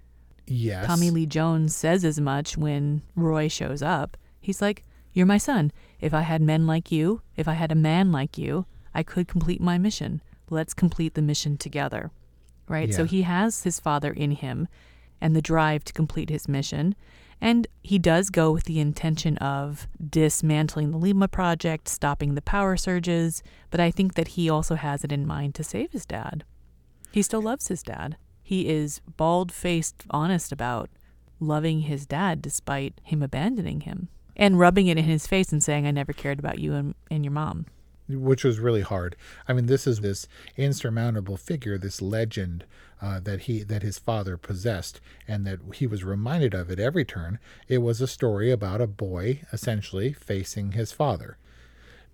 yes, 0.47 0.85
Tommy 0.85 1.09
Lee 1.09 1.25
Jones 1.25 1.75
says 1.75 2.05
as 2.05 2.21
much 2.21 2.55
when 2.55 3.01
Roy 3.17 3.49
shows 3.49 3.81
up. 3.81 4.15
He's 4.39 4.61
like, 4.61 4.85
You're 5.11 5.25
my 5.25 5.37
son. 5.37 5.73
If 5.99 6.13
I 6.13 6.21
had 6.21 6.41
men 6.41 6.65
like 6.65 6.89
you, 6.89 7.21
if 7.35 7.49
I 7.49 7.53
had 7.55 7.73
a 7.73 7.75
man 7.75 8.13
like 8.13 8.37
you, 8.37 8.65
I 8.93 9.03
could 9.03 9.27
complete 9.27 9.59
my 9.59 9.77
mission. 9.77 10.21
Let's 10.49 10.73
complete 10.73 11.15
the 11.15 11.21
mission 11.21 11.57
together. 11.57 12.11
Right? 12.69 12.93
So 12.93 13.03
he 13.03 13.23
has 13.23 13.63
his 13.63 13.81
father 13.81 14.13
in 14.13 14.31
him 14.31 14.69
and 15.21 15.35
the 15.35 15.41
drive 15.41 15.83
to 15.85 15.93
complete 15.93 16.29
his 16.29 16.47
mission. 16.47 16.95
And 17.39 17.67
he 17.81 17.97
does 17.97 18.29
go 18.29 18.51
with 18.51 18.65
the 18.65 18.79
intention 18.79 19.37
of 19.37 19.87
dismantling 20.09 20.91
the 20.91 20.97
Lima 20.97 21.27
project, 21.27 21.87
stopping 21.87 22.35
the 22.35 22.41
power 22.41 22.77
surges, 22.77 23.41
but 23.69 23.79
I 23.79 23.89
think 23.89 24.15
that 24.15 24.29
he 24.29 24.49
also 24.49 24.75
has 24.75 25.03
it 25.03 25.11
in 25.11 25.25
mind 25.25 25.55
to 25.55 25.63
save 25.63 25.91
his 25.91 26.05
dad. 26.05 26.43
He 27.11 27.21
still 27.21 27.41
loves 27.41 27.67
his 27.67 27.83
dad. 27.83 28.17
He 28.43 28.69
is 28.69 29.01
bald 29.17 29.51
faced 29.51 30.03
honest 30.09 30.51
about 30.51 30.89
loving 31.39 31.81
his 31.81 32.05
dad 32.05 32.41
despite 32.41 33.01
him 33.03 33.23
abandoning 33.23 33.81
him 33.81 34.09
and 34.35 34.59
rubbing 34.59 34.87
it 34.87 34.97
in 34.97 35.05
his 35.05 35.27
face 35.27 35.51
and 35.51 35.63
saying, 35.63 35.87
I 35.87 35.91
never 35.91 36.13
cared 36.13 36.39
about 36.39 36.59
you 36.59 36.73
and, 36.73 36.95
and 37.09 37.25
your 37.25 37.31
mom. 37.31 37.65
Which 38.15 38.43
was 38.43 38.59
really 38.59 38.81
hard. 38.81 39.15
I 39.47 39.53
mean, 39.53 39.65
this 39.67 39.87
is 39.87 40.01
this 40.01 40.27
insurmountable 40.57 41.37
figure, 41.37 41.77
this 41.77 42.01
legend 42.01 42.65
uh, 43.01 43.19
that 43.21 43.41
he 43.41 43.63
that 43.63 43.81
his 43.81 43.97
father 43.97 44.37
possessed, 44.37 45.01
and 45.27 45.45
that 45.45 45.59
he 45.75 45.87
was 45.87 46.03
reminded 46.03 46.53
of 46.53 46.69
at 46.69 46.79
every 46.79 47.05
turn. 47.05 47.39
It 47.67 47.79
was 47.79 48.01
a 48.01 48.07
story 48.07 48.51
about 48.51 48.81
a 48.81 48.87
boy 48.87 49.41
essentially 49.51 50.13
facing 50.13 50.73
his 50.73 50.91
father. 50.91 51.37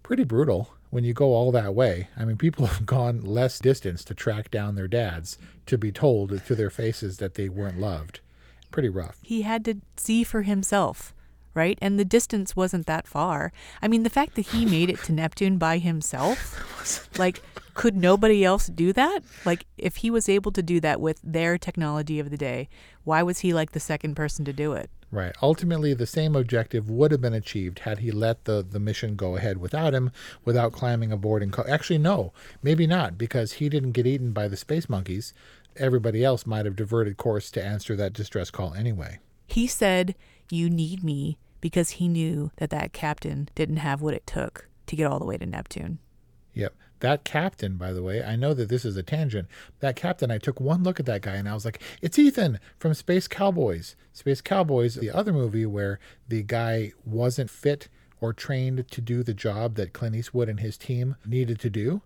Pretty 0.03 0.23
brutal 0.23 0.71
when 0.89 1.03
you 1.03 1.13
go 1.13 1.33
all 1.33 1.51
that 1.51 1.75
way. 1.75 2.07
I 2.17 2.25
mean, 2.25 2.37
people 2.37 2.65
have 2.67 2.85
gone 2.85 3.21
less 3.21 3.59
distance 3.59 4.03
to 4.05 4.13
track 4.13 4.49
down 4.51 4.75
their 4.75 4.87
dads 4.87 5.37
to 5.65 5.77
be 5.77 5.91
told 5.91 6.45
to 6.45 6.55
their 6.55 6.69
faces 6.69 7.17
that 7.17 7.33
they 7.33 7.49
weren't 7.49 7.79
loved. 7.79 8.21
Pretty 8.71 8.89
rough. 8.89 9.17
He 9.23 9.41
had 9.41 9.63
to 9.65 9.75
see 9.95 10.23
for 10.23 10.41
himself, 10.43 11.13
right? 11.53 11.77
And 11.81 11.99
the 11.99 12.05
distance 12.05 12.55
wasn't 12.55 12.85
that 12.87 13.07
far. 13.07 13.51
I 13.81 13.87
mean, 13.87 14.03
the 14.03 14.09
fact 14.09 14.35
that 14.35 14.47
he 14.47 14.65
made 14.65 14.89
it 14.89 15.03
to 15.03 15.11
Neptune 15.13 15.57
by 15.57 15.77
himself, 15.79 17.09
like 17.19 17.41
Could 17.73 17.95
nobody 17.95 18.43
else 18.43 18.67
do 18.67 18.91
that? 18.93 19.19
Like, 19.45 19.65
if 19.77 19.97
he 19.97 20.09
was 20.09 20.27
able 20.27 20.51
to 20.53 20.63
do 20.63 20.79
that 20.79 20.99
with 20.99 21.19
their 21.23 21.57
technology 21.59 22.19
of 22.19 22.31
the 22.31 22.37
day, 22.37 22.69
why 23.03 23.21
was 23.21 23.39
he 23.39 23.53
like 23.53 23.71
the 23.71 23.79
second 23.79 24.15
person 24.15 24.45
to 24.45 24.53
do 24.53 24.73
it? 24.73 24.89
Right. 25.11 25.33
Ultimately, 25.41 25.93
the 25.93 26.05
same 26.07 26.35
objective 26.35 26.89
would 26.89 27.11
have 27.11 27.21
been 27.21 27.33
achieved 27.35 27.79
had 27.79 27.99
he 27.99 28.11
let 28.11 28.43
the, 28.45 28.65
the 28.67 28.79
mission 28.79 29.15
go 29.15 29.37
ahead 29.37 29.57
without 29.59 29.93
him, 29.93 30.11
without 30.43 30.73
climbing 30.73 31.11
aboard 31.11 31.43
and. 31.43 31.53
Co- 31.53 31.63
Actually, 31.67 31.99
no, 31.99 32.33
maybe 32.61 32.87
not, 32.87 33.17
because 33.17 33.53
he 33.53 33.69
didn't 33.69 33.93
get 33.93 34.07
eaten 34.07 34.31
by 34.33 34.47
the 34.47 34.57
space 34.57 34.89
monkeys. 34.89 35.33
Everybody 35.77 36.25
else 36.25 36.45
might 36.47 36.65
have 36.65 36.75
diverted 36.75 37.15
course 37.17 37.51
to 37.51 37.63
answer 37.63 37.95
that 37.95 38.11
distress 38.11 38.49
call 38.51 38.73
anyway. 38.73 39.19
He 39.45 39.67
said, 39.67 40.15
You 40.49 40.69
need 40.69 41.03
me, 41.03 41.37
because 41.61 41.91
he 41.91 42.07
knew 42.07 42.51
that 42.57 42.69
that 42.69 42.93
captain 42.93 43.49
didn't 43.55 43.77
have 43.77 44.01
what 44.01 44.13
it 44.13 44.25
took 44.25 44.67
to 44.85 44.95
get 44.95 45.07
all 45.07 45.19
the 45.19 45.25
way 45.25 45.37
to 45.37 45.45
Neptune. 45.45 45.99
Yep. 46.53 46.75
That 47.01 47.23
captain, 47.23 47.77
by 47.77 47.93
the 47.93 48.01
way, 48.01 48.23
I 48.23 48.35
know 48.35 48.55
that 48.55 48.69
this 48.69 48.83
is 48.83 48.97
a 48.97 49.03
tangent. 49.03 49.47
That 49.81 49.95
captain, 49.95 50.31
I 50.31 50.39
took 50.39 50.59
one 50.59 50.83
look 50.83 50.99
at 50.99 51.05
that 51.05 51.21
guy 51.21 51.35
and 51.35 51.47
I 51.47 51.53
was 51.53 51.65
like, 51.65 51.81
it's 52.01 52.17
Ethan 52.17 52.59
from 52.79 52.95
Space 52.95 53.27
Cowboys. 53.27 53.95
Space 54.13 54.41
Cowboys, 54.41 54.95
the 54.95 55.11
other 55.11 55.31
movie 55.31 55.67
where 55.67 55.99
the 56.27 56.41
guy 56.41 56.93
wasn't 57.05 57.51
fit 57.51 57.89
or 58.19 58.33
trained 58.33 58.89
to 58.89 59.01
do 59.01 59.21
the 59.21 59.33
job 59.33 59.75
that 59.75 59.93
Clint 59.93 60.15
Eastwood 60.15 60.49
and 60.49 60.59
his 60.59 60.77
team 60.77 61.15
needed 61.23 61.59
to 61.59 61.69
do. 61.69 62.01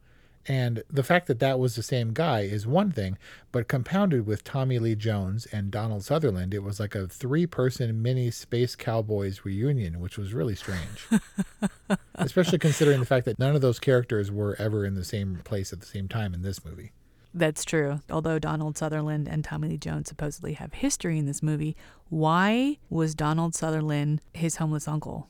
And 0.47 0.83
the 0.89 1.03
fact 1.03 1.27
that 1.27 1.39
that 1.39 1.59
was 1.59 1.75
the 1.75 1.83
same 1.83 2.13
guy 2.13 2.41
is 2.41 2.65
one 2.65 2.91
thing, 2.91 3.17
but 3.51 3.67
compounded 3.67 4.25
with 4.25 4.43
Tommy 4.43 4.79
Lee 4.79 4.95
Jones 4.95 5.45
and 5.47 5.69
Donald 5.69 6.03
Sutherland, 6.03 6.53
it 6.53 6.63
was 6.63 6.79
like 6.79 6.95
a 6.95 7.07
three 7.07 7.45
person 7.45 8.01
mini 8.01 8.31
Space 8.31 8.75
Cowboys 8.75 9.41
reunion, 9.43 9.99
which 9.99 10.17
was 10.17 10.33
really 10.33 10.55
strange. 10.55 11.07
Especially 12.15 12.57
considering 12.57 12.99
the 12.99 13.05
fact 13.05 13.25
that 13.25 13.39
none 13.39 13.55
of 13.55 13.61
those 13.61 13.79
characters 13.79 14.31
were 14.31 14.55
ever 14.57 14.85
in 14.85 14.95
the 14.95 15.03
same 15.03 15.41
place 15.43 15.71
at 15.71 15.79
the 15.79 15.85
same 15.85 16.07
time 16.07 16.33
in 16.33 16.41
this 16.41 16.65
movie. 16.65 16.91
That's 17.33 17.63
true. 17.63 18.01
Although 18.09 18.39
Donald 18.39 18.77
Sutherland 18.77 19.27
and 19.27 19.43
Tommy 19.43 19.69
Lee 19.69 19.77
Jones 19.77 20.09
supposedly 20.09 20.53
have 20.53 20.73
history 20.73 21.17
in 21.17 21.25
this 21.25 21.41
movie, 21.41 21.77
why 22.09 22.77
was 22.89 23.15
Donald 23.15 23.55
Sutherland 23.55 24.21
his 24.33 24.57
homeless 24.57 24.87
uncle? 24.87 25.29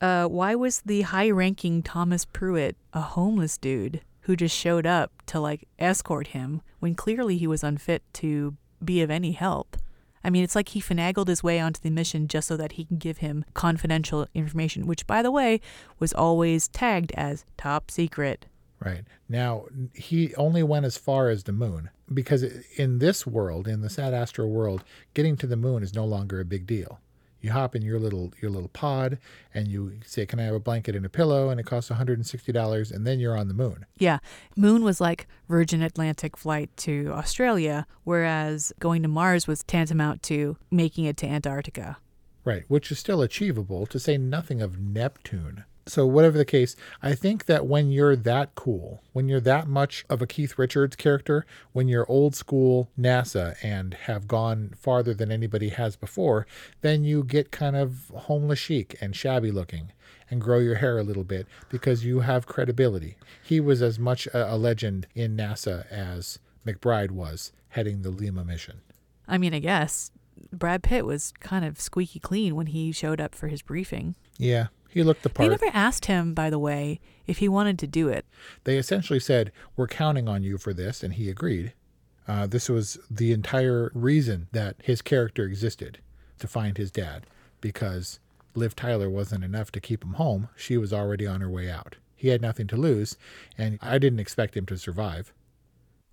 Uh, 0.00 0.26
why 0.26 0.54
was 0.54 0.82
the 0.82 1.02
high 1.02 1.30
ranking 1.30 1.82
Thomas 1.82 2.24
Pruitt 2.24 2.76
a 2.92 3.00
homeless 3.00 3.56
dude 3.58 4.00
who 4.22 4.36
just 4.36 4.56
showed 4.56 4.86
up 4.86 5.12
to 5.26 5.40
like 5.40 5.68
escort 5.78 6.28
him 6.28 6.62
when 6.80 6.94
clearly 6.94 7.36
he 7.36 7.46
was 7.46 7.64
unfit 7.64 8.02
to 8.14 8.56
be 8.84 9.00
of 9.02 9.10
any 9.10 9.32
help? 9.32 9.76
I 10.24 10.30
mean, 10.30 10.42
it's 10.42 10.54
like 10.54 10.70
he 10.70 10.80
finagled 10.80 11.28
his 11.28 11.42
way 11.42 11.60
onto 11.60 11.80
the 11.80 11.90
mission 11.90 12.28
just 12.28 12.48
so 12.48 12.56
that 12.56 12.72
he 12.72 12.86
can 12.86 12.96
give 12.96 13.18
him 13.18 13.44
confidential 13.52 14.26
information, 14.32 14.86
which, 14.86 15.06
by 15.06 15.20
the 15.20 15.30
way, 15.30 15.60
was 15.98 16.14
always 16.14 16.68
tagged 16.68 17.12
as 17.12 17.44
top 17.58 17.90
secret. 17.90 18.46
Right. 18.80 19.04
Now, 19.28 19.66
he 19.94 20.34
only 20.36 20.62
went 20.62 20.86
as 20.86 20.96
far 20.96 21.28
as 21.28 21.44
the 21.44 21.52
moon 21.52 21.90
because 22.12 22.42
in 22.76 22.98
this 22.98 23.26
world, 23.26 23.68
in 23.68 23.82
the 23.82 23.90
Sad 23.90 24.14
Astro 24.14 24.46
world, 24.46 24.82
getting 25.12 25.36
to 25.38 25.46
the 25.46 25.56
moon 25.56 25.82
is 25.82 25.94
no 25.94 26.04
longer 26.04 26.40
a 26.40 26.44
big 26.44 26.66
deal. 26.66 27.00
You 27.44 27.52
hop 27.52 27.76
in 27.76 27.82
your 27.82 28.00
little 28.00 28.32
your 28.40 28.50
little 28.50 28.70
pod 28.70 29.18
and 29.52 29.68
you 29.68 30.00
say, 30.06 30.24
"Can 30.24 30.40
I 30.40 30.44
have 30.44 30.54
a 30.54 30.58
blanket 30.58 30.96
and 30.96 31.04
a 31.04 31.10
pillow?" 31.10 31.50
and 31.50 31.60
it 31.60 31.66
costs 31.66 31.90
$160 31.90 32.90
and 32.90 33.06
then 33.06 33.20
you're 33.20 33.36
on 33.36 33.48
the 33.48 33.54
moon. 33.54 33.84
Yeah. 33.98 34.20
Moon 34.56 34.82
was 34.82 34.98
like 34.98 35.26
Virgin 35.46 35.82
Atlantic 35.82 36.38
flight 36.38 36.74
to 36.78 37.10
Australia, 37.12 37.86
whereas 38.02 38.72
going 38.78 39.02
to 39.02 39.08
Mars 39.08 39.46
was 39.46 39.62
tantamount 39.62 40.22
to 40.22 40.56
making 40.70 41.04
it 41.04 41.18
to 41.18 41.26
Antarctica. 41.26 41.98
Right, 42.46 42.64
which 42.68 42.90
is 42.90 42.98
still 42.98 43.20
achievable 43.20 43.84
to 43.86 43.98
say 43.98 44.16
nothing 44.16 44.62
of 44.62 44.80
Neptune. 44.80 45.64
So, 45.86 46.06
whatever 46.06 46.38
the 46.38 46.46
case, 46.46 46.76
I 47.02 47.14
think 47.14 47.44
that 47.44 47.66
when 47.66 47.90
you're 47.90 48.16
that 48.16 48.54
cool, 48.54 49.02
when 49.12 49.28
you're 49.28 49.40
that 49.40 49.68
much 49.68 50.04
of 50.08 50.22
a 50.22 50.26
Keith 50.26 50.58
Richards 50.58 50.96
character, 50.96 51.44
when 51.72 51.88
you're 51.88 52.10
old 52.10 52.34
school 52.34 52.88
NASA 52.98 53.56
and 53.62 53.92
have 53.92 54.26
gone 54.26 54.72
farther 54.78 55.12
than 55.12 55.30
anybody 55.30 55.68
has 55.68 55.94
before, 55.96 56.46
then 56.80 57.04
you 57.04 57.22
get 57.22 57.50
kind 57.50 57.76
of 57.76 58.10
homeless 58.14 58.58
chic 58.58 58.96
and 59.00 59.14
shabby 59.14 59.50
looking 59.50 59.92
and 60.30 60.40
grow 60.40 60.58
your 60.58 60.76
hair 60.76 60.98
a 60.98 61.02
little 61.02 61.24
bit 61.24 61.46
because 61.68 62.04
you 62.04 62.20
have 62.20 62.46
credibility. 62.46 63.16
He 63.42 63.60
was 63.60 63.82
as 63.82 63.98
much 63.98 64.26
a, 64.28 64.54
a 64.54 64.56
legend 64.56 65.06
in 65.14 65.36
NASA 65.36 65.86
as 65.90 66.38
McBride 66.66 67.10
was 67.10 67.52
heading 67.68 68.02
the 68.02 68.10
Lima 68.10 68.44
mission. 68.44 68.80
I 69.28 69.36
mean, 69.36 69.52
I 69.52 69.58
guess 69.58 70.10
Brad 70.52 70.82
Pitt 70.82 71.04
was 71.04 71.32
kind 71.40 71.64
of 71.64 71.80
squeaky 71.80 72.20
clean 72.20 72.54
when 72.56 72.66
he 72.66 72.92
showed 72.92 73.20
up 73.20 73.34
for 73.34 73.48
his 73.48 73.62
briefing. 73.62 74.14
Yeah, 74.38 74.68
he 74.94 75.02
looked 75.02 75.24
the 75.24 75.28
part. 75.28 75.46
They 75.46 75.50
never 75.50 75.76
asked 75.76 76.06
him, 76.06 76.34
by 76.34 76.48
the 76.50 76.58
way, 76.58 77.00
if 77.26 77.38
he 77.38 77.48
wanted 77.48 77.78
to 77.80 77.86
do 77.86 78.08
it. 78.08 78.24
They 78.62 78.78
essentially 78.78 79.18
said, 79.18 79.50
We're 79.76 79.88
counting 79.88 80.28
on 80.28 80.44
you 80.44 80.56
for 80.56 80.72
this, 80.72 81.02
and 81.02 81.14
he 81.14 81.28
agreed. 81.28 81.72
Uh, 82.26 82.46
this 82.46 82.68
was 82.68 82.98
the 83.10 83.32
entire 83.32 83.90
reason 83.92 84.46
that 84.52 84.76
his 84.82 85.02
character 85.02 85.44
existed 85.44 85.98
to 86.38 86.46
find 86.46 86.78
his 86.78 86.92
dad, 86.92 87.26
because 87.60 88.20
Liv 88.54 88.76
Tyler 88.76 89.10
wasn't 89.10 89.44
enough 89.44 89.72
to 89.72 89.80
keep 89.80 90.04
him 90.04 90.14
home. 90.14 90.48
She 90.56 90.76
was 90.76 90.92
already 90.92 91.26
on 91.26 91.40
her 91.40 91.50
way 91.50 91.68
out. 91.68 91.96
He 92.14 92.28
had 92.28 92.40
nothing 92.40 92.68
to 92.68 92.76
lose, 92.76 93.18
and 93.58 93.78
I 93.82 93.98
didn't 93.98 94.20
expect 94.20 94.56
him 94.56 94.64
to 94.66 94.78
survive. 94.78 95.32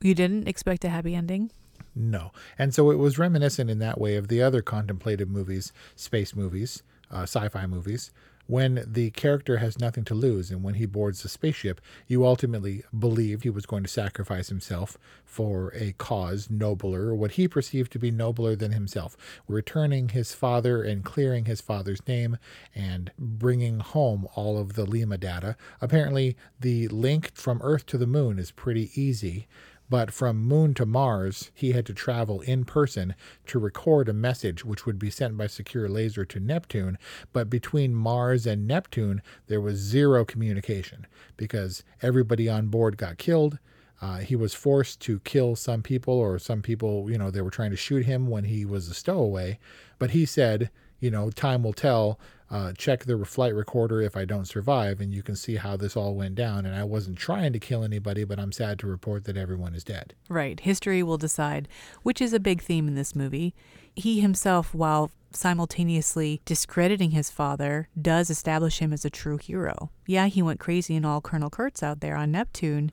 You 0.01 0.15
didn't 0.15 0.47
expect 0.47 0.83
a 0.83 0.89
happy 0.89 1.13
ending? 1.13 1.51
No. 1.95 2.31
And 2.57 2.73
so 2.73 2.89
it 2.89 2.97
was 2.97 3.19
reminiscent 3.19 3.69
in 3.69 3.79
that 3.79 4.01
way 4.01 4.15
of 4.15 4.27
the 4.27 4.41
other 4.41 4.61
contemplative 4.61 5.29
movies, 5.29 5.71
space 5.95 6.35
movies, 6.35 6.81
uh, 7.11 7.23
sci 7.23 7.47
fi 7.49 7.65
movies, 7.67 8.11
when 8.51 8.83
the 8.85 9.09
character 9.11 9.59
has 9.59 9.79
nothing 9.79 10.03
to 10.03 10.13
lose 10.13 10.51
and 10.51 10.61
when 10.61 10.73
he 10.73 10.85
boards 10.85 11.23
the 11.23 11.29
spaceship, 11.29 11.79
you 12.05 12.25
ultimately 12.25 12.83
believe 12.99 13.43
he 13.43 13.49
was 13.49 13.65
going 13.65 13.81
to 13.81 13.87
sacrifice 13.87 14.49
himself 14.49 14.97
for 15.23 15.71
a 15.73 15.93
cause 15.93 16.49
nobler, 16.49 17.03
or 17.03 17.15
what 17.15 17.31
he 17.31 17.47
perceived 17.47 17.89
to 17.93 17.97
be 17.97 18.11
nobler 18.11 18.53
than 18.53 18.73
himself, 18.73 19.15
returning 19.47 20.09
his 20.09 20.33
father 20.33 20.83
and 20.83 21.05
clearing 21.05 21.45
his 21.45 21.61
father's 21.61 22.05
name 22.09 22.37
and 22.75 23.13
bringing 23.17 23.79
home 23.79 24.27
all 24.35 24.57
of 24.57 24.73
the 24.73 24.85
Lima 24.85 25.17
data. 25.17 25.55
Apparently, 25.79 26.35
the 26.59 26.89
link 26.89 27.31
from 27.33 27.61
Earth 27.63 27.85
to 27.85 27.97
the 27.97 28.05
moon 28.05 28.37
is 28.37 28.51
pretty 28.51 28.91
easy. 29.01 29.47
But 29.91 30.13
from 30.13 30.37
Moon 30.37 30.73
to 30.75 30.85
Mars, 30.85 31.51
he 31.53 31.73
had 31.73 31.85
to 31.87 31.93
travel 31.93 32.39
in 32.39 32.63
person 32.63 33.13
to 33.47 33.59
record 33.59 34.07
a 34.07 34.13
message 34.13 34.63
which 34.63 34.85
would 34.85 34.97
be 34.97 35.09
sent 35.09 35.37
by 35.37 35.47
secure 35.47 35.89
laser 35.89 36.23
to 36.23 36.39
Neptune. 36.39 36.97
But 37.33 37.49
between 37.49 37.93
Mars 37.93 38.47
and 38.47 38.65
Neptune, 38.65 39.21
there 39.47 39.59
was 39.59 39.79
zero 39.79 40.23
communication 40.23 41.07
because 41.35 41.83
everybody 42.01 42.47
on 42.47 42.67
board 42.67 42.95
got 42.95 43.17
killed. 43.17 43.59
Uh, 44.01 44.19
he 44.19 44.33
was 44.33 44.53
forced 44.53 45.01
to 45.01 45.19
kill 45.19 45.57
some 45.57 45.83
people, 45.83 46.13
or 46.13 46.39
some 46.39 46.61
people, 46.61 47.11
you 47.11 47.17
know, 47.17 47.29
they 47.29 47.41
were 47.41 47.51
trying 47.51 47.71
to 47.71 47.75
shoot 47.75 48.05
him 48.05 48.27
when 48.27 48.45
he 48.45 48.63
was 48.63 48.87
a 48.87 48.93
stowaway. 48.93 49.59
But 49.99 50.11
he 50.11 50.25
said, 50.25 50.71
you 51.01 51.11
know, 51.11 51.31
time 51.31 51.63
will 51.63 51.73
tell. 51.73 52.17
Uh, 52.51 52.73
check 52.73 53.05
the 53.05 53.23
flight 53.23 53.55
recorder 53.55 54.01
if 54.01 54.17
I 54.17 54.25
don't 54.25 54.45
survive, 54.45 54.99
and 54.99 55.13
you 55.13 55.23
can 55.23 55.37
see 55.37 55.55
how 55.55 55.77
this 55.77 55.95
all 55.95 56.15
went 56.15 56.35
down. 56.35 56.65
And 56.65 56.75
I 56.75 56.83
wasn't 56.83 57.17
trying 57.17 57.53
to 57.53 57.59
kill 57.59 57.83
anybody, 57.83 58.25
but 58.25 58.39
I'm 58.39 58.51
sad 58.51 58.77
to 58.79 58.87
report 58.87 59.23
that 59.23 59.37
everyone 59.37 59.73
is 59.73 59.85
dead. 59.85 60.15
Right. 60.27 60.59
History 60.59 61.01
will 61.01 61.17
decide, 61.17 61.69
which 62.03 62.19
is 62.21 62.33
a 62.33 62.41
big 62.41 62.61
theme 62.61 62.89
in 62.89 62.95
this 62.95 63.15
movie. 63.15 63.55
He 63.95 64.19
himself, 64.19 64.75
while 64.75 65.11
simultaneously 65.31 66.41
discrediting 66.43 67.11
his 67.11 67.31
father, 67.31 67.87
does 67.99 68.29
establish 68.29 68.79
him 68.79 68.91
as 68.91 69.05
a 69.05 69.09
true 69.09 69.37
hero. 69.37 69.89
Yeah, 70.05 70.27
he 70.27 70.41
went 70.41 70.59
crazy 70.59 70.97
and 70.97 71.05
all 71.05 71.21
Colonel 71.21 71.49
Kurtz 71.49 71.81
out 71.81 72.01
there 72.01 72.17
on 72.17 72.31
Neptune, 72.31 72.91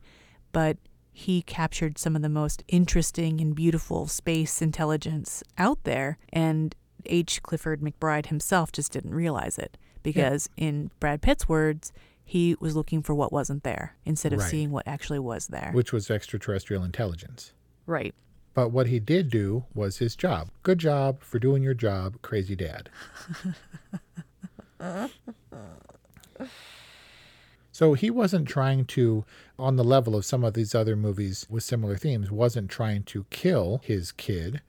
but 0.53 0.77
he 1.11 1.43
captured 1.43 1.99
some 1.99 2.15
of 2.15 2.23
the 2.23 2.29
most 2.29 2.63
interesting 2.69 3.41
and 3.41 3.57
beautiful 3.57 4.07
space 4.07 4.63
intelligence 4.63 5.43
out 5.59 5.83
there. 5.83 6.17
And 6.33 6.77
H. 7.07 7.43
Clifford 7.43 7.81
McBride 7.81 8.27
himself 8.27 8.73
just 8.73 8.93
didn't 8.93 9.15
realize 9.15 9.59
it 9.59 9.77
because, 10.03 10.49
yeah. 10.57 10.67
in 10.67 10.91
Brad 11.01 11.23
Pitt's 11.23 11.49
words, 11.49 11.93
he 12.25 12.57
was 12.61 12.77
looking 12.77 13.03
for 13.03 13.15
what 13.15 13.33
wasn't 13.33 13.63
there 13.63 13.97
instead 14.05 14.33
of 14.33 14.41
right. 14.41 14.51
seeing 14.51 14.71
what 14.71 14.87
actually 14.87 15.19
was 15.19 15.47
there, 15.47 15.71
which 15.73 15.93
was 15.93 16.11
extraterrestrial 16.11 16.85
intelligence. 16.85 17.53
Right. 17.87 18.15
But 18.55 18.69
what 18.71 18.89
he 18.89 18.99
did 18.99 19.31
do 19.31 19.65
was 19.75 19.99
his 19.99 20.17
job. 20.17 20.51
Good 20.63 20.79
job 20.79 21.23
for 21.23 21.39
doing 21.39 21.63
your 21.63 21.75
job, 21.75 22.21
crazy 22.23 22.57
dad. 22.57 22.91
So 27.71 27.95
he 27.95 28.11
wasn't 28.11 28.49
trying 28.49 28.87
to, 28.87 29.25
on 29.57 29.77
the 29.77 29.85
level 29.85 30.17
of 30.17 30.25
some 30.25 30.43
of 30.43 30.55
these 30.55 30.75
other 30.75 30.97
movies 30.97 31.47
with 31.49 31.63
similar 31.63 31.97
themes, 31.97 32.29
wasn't 32.29 32.69
trying 32.69 33.05
to 33.05 33.25
kill 33.31 33.81
his 33.85 34.11
kid. 34.11 34.61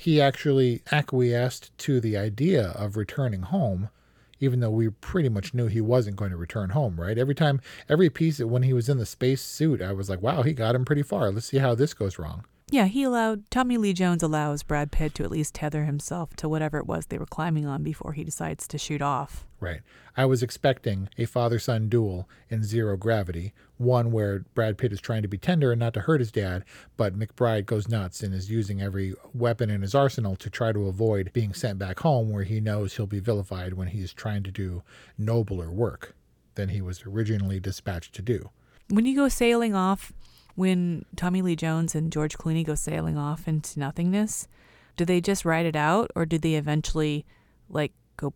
He 0.00 0.18
actually 0.18 0.82
acquiesced 0.90 1.76
to 1.76 2.00
the 2.00 2.16
idea 2.16 2.68
of 2.68 2.96
returning 2.96 3.42
home, 3.42 3.90
even 4.38 4.60
though 4.60 4.70
we 4.70 4.88
pretty 4.88 5.28
much 5.28 5.52
knew 5.52 5.66
he 5.66 5.82
wasn't 5.82 6.16
going 6.16 6.30
to 6.30 6.38
return 6.38 6.70
home, 6.70 6.98
right? 6.98 7.18
Every 7.18 7.34
time, 7.34 7.60
every 7.86 8.08
piece, 8.08 8.38
that 8.38 8.46
when 8.46 8.62
he 8.62 8.72
was 8.72 8.88
in 8.88 8.96
the 8.96 9.04
space 9.04 9.42
suit, 9.42 9.82
I 9.82 9.92
was 9.92 10.08
like, 10.08 10.22
wow, 10.22 10.40
he 10.40 10.54
got 10.54 10.74
him 10.74 10.86
pretty 10.86 11.02
far. 11.02 11.30
Let's 11.30 11.48
see 11.48 11.58
how 11.58 11.74
this 11.74 11.92
goes 11.92 12.18
wrong. 12.18 12.46
Yeah, 12.72 12.86
he 12.86 13.02
allowed 13.02 13.50
Tommy 13.50 13.76
Lee 13.76 13.92
Jones 13.92 14.22
allows 14.22 14.62
Brad 14.62 14.92
Pitt 14.92 15.14
to 15.16 15.24
at 15.24 15.30
least 15.30 15.54
tether 15.54 15.84
himself 15.84 16.36
to 16.36 16.48
whatever 16.48 16.78
it 16.78 16.86
was 16.86 17.06
they 17.06 17.18
were 17.18 17.26
climbing 17.26 17.66
on 17.66 17.82
before 17.82 18.12
he 18.12 18.22
decides 18.22 18.68
to 18.68 18.78
shoot 18.78 19.02
off. 19.02 19.44
Right. 19.58 19.80
I 20.16 20.24
was 20.24 20.42
expecting 20.42 21.08
a 21.18 21.26
father 21.26 21.58
son 21.58 21.88
duel 21.88 22.28
in 22.48 22.62
Zero 22.62 22.96
Gravity, 22.96 23.52
one 23.76 24.12
where 24.12 24.40
Brad 24.54 24.78
Pitt 24.78 24.92
is 24.92 25.00
trying 25.00 25.22
to 25.22 25.28
be 25.28 25.36
tender 25.36 25.72
and 25.72 25.80
not 25.80 25.94
to 25.94 26.00
hurt 26.00 26.20
his 26.20 26.30
dad, 26.30 26.64
but 26.96 27.18
McBride 27.18 27.66
goes 27.66 27.88
nuts 27.88 28.22
and 28.22 28.34
is 28.34 28.50
using 28.50 28.80
every 28.80 29.14
weapon 29.34 29.68
in 29.68 29.82
his 29.82 29.94
arsenal 29.94 30.36
to 30.36 30.48
try 30.48 30.72
to 30.72 30.86
avoid 30.86 31.32
being 31.32 31.52
sent 31.52 31.78
back 31.78 32.00
home 32.00 32.30
where 32.30 32.44
he 32.44 32.60
knows 32.60 32.96
he'll 32.96 33.06
be 33.06 33.20
vilified 33.20 33.74
when 33.74 33.88
he's 33.88 34.12
trying 34.12 34.42
to 34.44 34.50
do 34.50 34.82
nobler 35.18 35.70
work 35.70 36.14
than 36.54 36.68
he 36.68 36.80
was 36.80 37.02
originally 37.06 37.58
dispatched 37.58 38.14
to 38.14 38.22
do. 38.22 38.50
When 38.88 39.06
you 39.06 39.14
go 39.14 39.28
sailing 39.28 39.74
off, 39.74 40.12
when 40.54 41.04
Tommy 41.16 41.42
Lee 41.42 41.56
Jones 41.56 41.94
and 41.94 42.12
George 42.12 42.36
Clooney 42.36 42.64
go 42.64 42.74
sailing 42.74 43.16
off 43.16 43.46
into 43.48 43.78
nothingness, 43.78 44.48
do 44.96 45.04
they 45.04 45.20
just 45.20 45.44
ride 45.44 45.66
it 45.66 45.76
out 45.76 46.10
or 46.14 46.26
do 46.26 46.38
they 46.38 46.54
eventually 46.54 47.24
like 47.68 47.92
go 48.16 48.32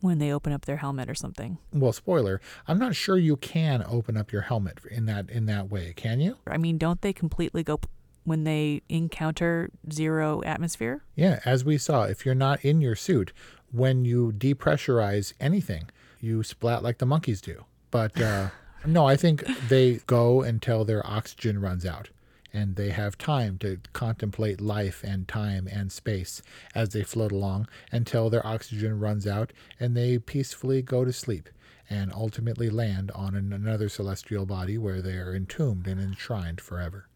when 0.00 0.18
they 0.18 0.32
open 0.32 0.52
up 0.52 0.66
their 0.66 0.76
helmet 0.76 1.08
or 1.10 1.14
something? 1.14 1.58
Well, 1.72 1.92
spoiler, 1.92 2.40
I'm 2.68 2.78
not 2.78 2.94
sure 2.94 3.16
you 3.16 3.36
can 3.36 3.84
open 3.88 4.16
up 4.16 4.32
your 4.32 4.42
helmet 4.42 4.78
in 4.90 5.06
that 5.06 5.30
in 5.30 5.46
that 5.46 5.70
way, 5.70 5.92
can 5.96 6.20
you? 6.20 6.36
I 6.46 6.58
mean, 6.58 6.78
don't 6.78 7.00
they 7.00 7.12
completely 7.12 7.62
go 7.62 7.80
when 8.24 8.44
they 8.44 8.82
encounter 8.88 9.70
zero 9.92 10.42
atmosphere? 10.44 11.04
Yeah, 11.14 11.40
as 11.44 11.64
we 11.64 11.78
saw, 11.78 12.02
if 12.02 12.26
you're 12.26 12.34
not 12.34 12.64
in 12.64 12.80
your 12.80 12.96
suit, 12.96 13.32
when 13.72 14.04
you 14.04 14.32
depressurize 14.36 15.32
anything, 15.40 15.88
you 16.20 16.42
splat 16.42 16.82
like 16.82 16.98
the 16.98 17.06
monkeys 17.06 17.40
do. 17.40 17.64
But 17.90 18.20
uh 18.20 18.48
no, 18.84 19.06
I 19.06 19.16
think 19.16 19.44
they 19.68 20.00
go 20.06 20.42
until 20.42 20.84
their 20.84 21.06
oxygen 21.06 21.60
runs 21.60 21.86
out 21.86 22.10
and 22.52 22.76
they 22.76 22.90
have 22.90 23.18
time 23.18 23.58
to 23.58 23.78
contemplate 23.92 24.60
life 24.60 25.02
and 25.04 25.28
time 25.28 25.68
and 25.70 25.92
space 25.92 26.42
as 26.74 26.90
they 26.90 27.02
float 27.02 27.32
along 27.32 27.68
until 27.92 28.30
their 28.30 28.46
oxygen 28.46 28.98
runs 28.98 29.26
out 29.26 29.52
and 29.78 29.96
they 29.96 30.18
peacefully 30.18 30.80
go 30.80 31.04
to 31.04 31.12
sleep 31.12 31.48
and 31.90 32.12
ultimately 32.12 32.70
land 32.70 33.10
on 33.12 33.34
an, 33.34 33.52
another 33.52 33.88
celestial 33.88 34.46
body 34.46 34.78
where 34.78 35.02
they 35.02 35.16
are 35.16 35.34
entombed 35.34 35.86
and 35.86 36.00
enshrined 36.00 36.60
forever. 36.60 37.06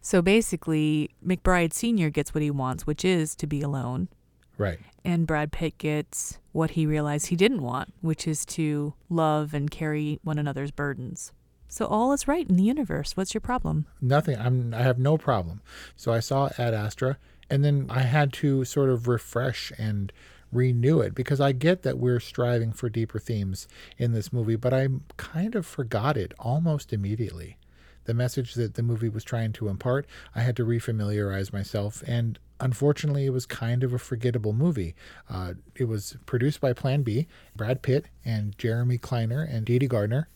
So 0.00 0.22
basically, 0.22 1.10
McBride 1.26 1.72
Sr. 1.72 2.08
gets 2.08 2.32
what 2.32 2.42
he 2.42 2.50
wants, 2.50 2.86
which 2.86 3.04
is 3.04 3.34
to 3.36 3.46
be 3.46 3.60
alone. 3.60 4.08
Right. 4.58 4.80
And 5.04 5.26
Brad 5.26 5.52
Pitt 5.52 5.78
gets 5.78 6.38
what 6.52 6.72
he 6.72 6.84
realized 6.84 7.28
he 7.28 7.36
didn't 7.36 7.62
want, 7.62 7.94
which 8.00 8.26
is 8.26 8.44
to 8.46 8.92
love 9.08 9.54
and 9.54 9.70
carry 9.70 10.18
one 10.22 10.38
another's 10.38 10.72
burdens. 10.72 11.32
So 11.68 11.86
all 11.86 12.12
is 12.12 12.26
right 12.26 12.48
in 12.48 12.56
the 12.56 12.62
universe. 12.62 13.16
What's 13.16 13.32
your 13.32 13.40
problem? 13.40 13.86
Nothing. 14.00 14.36
I'm 14.38 14.74
I 14.74 14.82
have 14.82 14.98
no 14.98 15.16
problem. 15.16 15.60
So 15.96 16.12
I 16.12 16.20
saw 16.20 16.50
Ad 16.58 16.74
Astra 16.74 17.18
and 17.48 17.64
then 17.64 17.86
I 17.88 18.00
had 18.00 18.32
to 18.34 18.64
sort 18.64 18.90
of 18.90 19.06
refresh 19.06 19.72
and 19.78 20.12
renew 20.50 21.00
it 21.00 21.14
because 21.14 21.40
I 21.40 21.52
get 21.52 21.82
that 21.82 21.98
we're 21.98 22.20
striving 22.20 22.72
for 22.72 22.88
deeper 22.88 23.18
themes 23.18 23.68
in 23.98 24.12
this 24.12 24.32
movie, 24.32 24.56
but 24.56 24.72
I 24.72 24.88
kind 25.16 25.54
of 25.54 25.66
forgot 25.66 26.16
it 26.16 26.32
almost 26.38 26.92
immediately. 26.92 27.58
The 28.08 28.14
message 28.14 28.54
that 28.54 28.72
the 28.72 28.82
movie 28.82 29.10
was 29.10 29.22
trying 29.22 29.52
to 29.52 29.68
impart, 29.68 30.06
I 30.34 30.40
had 30.40 30.56
to 30.56 30.64
refamiliarize 30.64 31.52
myself, 31.52 32.02
and 32.06 32.38
unfortunately, 32.58 33.26
it 33.26 33.34
was 33.34 33.44
kind 33.44 33.84
of 33.84 33.92
a 33.92 33.98
forgettable 33.98 34.54
movie. 34.54 34.94
Uh, 35.28 35.52
it 35.76 35.84
was 35.84 36.16
produced 36.24 36.58
by 36.58 36.72
Plan 36.72 37.02
B, 37.02 37.26
Brad 37.54 37.82
Pitt 37.82 38.06
and 38.24 38.56
Jeremy 38.56 38.96
Kleiner 38.96 39.42
and 39.42 39.66
Dede 39.66 39.90
Gardner, 39.90 40.30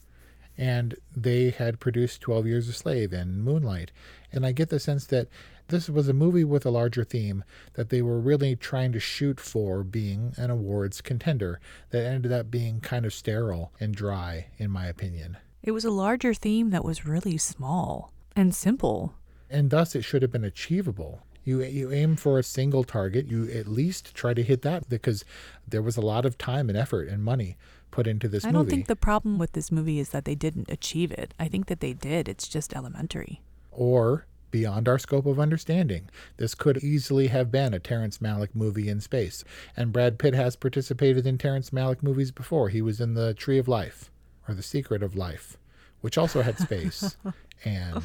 and 0.58 0.96
they 1.16 1.48
had 1.48 1.80
produced 1.80 2.20
12 2.20 2.46
Years 2.46 2.68
a 2.68 2.74
Slave 2.74 3.10
and 3.10 3.42
Moonlight. 3.42 3.90
And 4.30 4.44
I 4.44 4.52
get 4.52 4.68
the 4.68 4.78
sense 4.78 5.06
that 5.06 5.28
this 5.68 5.88
was 5.88 6.10
a 6.10 6.12
movie 6.12 6.44
with 6.44 6.66
a 6.66 6.70
larger 6.70 7.04
theme 7.04 7.42
that 7.72 7.88
they 7.88 8.02
were 8.02 8.20
really 8.20 8.54
trying 8.54 8.92
to 8.92 9.00
shoot 9.00 9.40
for 9.40 9.82
being 9.82 10.34
an 10.36 10.50
awards 10.50 11.00
contender 11.00 11.58
that 11.88 12.04
ended 12.04 12.32
up 12.32 12.50
being 12.50 12.80
kind 12.80 13.06
of 13.06 13.14
sterile 13.14 13.72
and 13.80 13.94
dry, 13.94 14.48
in 14.58 14.70
my 14.70 14.84
opinion. 14.88 15.38
It 15.62 15.70
was 15.70 15.84
a 15.84 15.90
larger 15.90 16.34
theme 16.34 16.70
that 16.70 16.84
was 16.84 17.06
really 17.06 17.38
small 17.38 18.12
and 18.34 18.52
simple. 18.52 19.14
And 19.48 19.70
thus 19.70 19.94
it 19.94 20.02
should 20.02 20.22
have 20.22 20.32
been 20.32 20.44
achievable. 20.44 21.22
You, 21.44 21.62
you 21.62 21.92
aim 21.92 22.16
for 22.16 22.38
a 22.38 22.42
single 22.42 22.82
target, 22.82 23.26
you 23.26 23.48
at 23.50 23.68
least 23.68 24.14
try 24.14 24.34
to 24.34 24.42
hit 24.42 24.62
that 24.62 24.88
because 24.88 25.24
there 25.66 25.82
was 25.82 25.96
a 25.96 26.00
lot 26.00 26.24
of 26.24 26.36
time 26.36 26.68
and 26.68 26.76
effort 26.76 27.08
and 27.08 27.22
money 27.22 27.56
put 27.92 28.08
into 28.08 28.28
this 28.28 28.44
I 28.44 28.48
movie. 28.48 28.56
I 28.56 28.62
don't 28.62 28.70
think 28.70 28.86
the 28.86 28.96
problem 28.96 29.38
with 29.38 29.52
this 29.52 29.70
movie 29.70 30.00
is 30.00 30.08
that 30.08 30.24
they 30.24 30.34
didn't 30.34 30.70
achieve 30.70 31.12
it. 31.12 31.32
I 31.38 31.46
think 31.46 31.66
that 31.66 31.80
they 31.80 31.92
did. 31.92 32.28
It's 32.28 32.48
just 32.48 32.74
elementary. 32.74 33.40
Or 33.70 34.26
beyond 34.50 34.88
our 34.88 34.98
scope 34.98 35.26
of 35.26 35.40
understanding. 35.40 36.10
This 36.36 36.54
could 36.54 36.78
easily 36.78 37.28
have 37.28 37.50
been 37.50 37.72
a 37.72 37.78
Terrence 37.78 38.18
Malick 38.18 38.54
movie 38.54 38.88
in 38.88 39.00
space. 39.00 39.44
And 39.76 39.92
Brad 39.92 40.18
Pitt 40.18 40.34
has 40.34 40.56
participated 40.56 41.26
in 41.26 41.38
Terrence 41.38 41.70
Malick 41.70 42.02
movies 42.02 42.30
before. 42.30 42.68
He 42.68 42.82
was 42.82 43.00
in 43.00 43.14
The 43.14 43.32
Tree 43.34 43.58
of 43.58 43.68
Life 43.68 44.10
or 44.48 44.54
The 44.54 44.62
Secret 44.62 45.02
of 45.02 45.16
Life, 45.16 45.56
which 46.00 46.18
also 46.18 46.42
had 46.42 46.58
space 46.58 47.16
and 47.64 48.02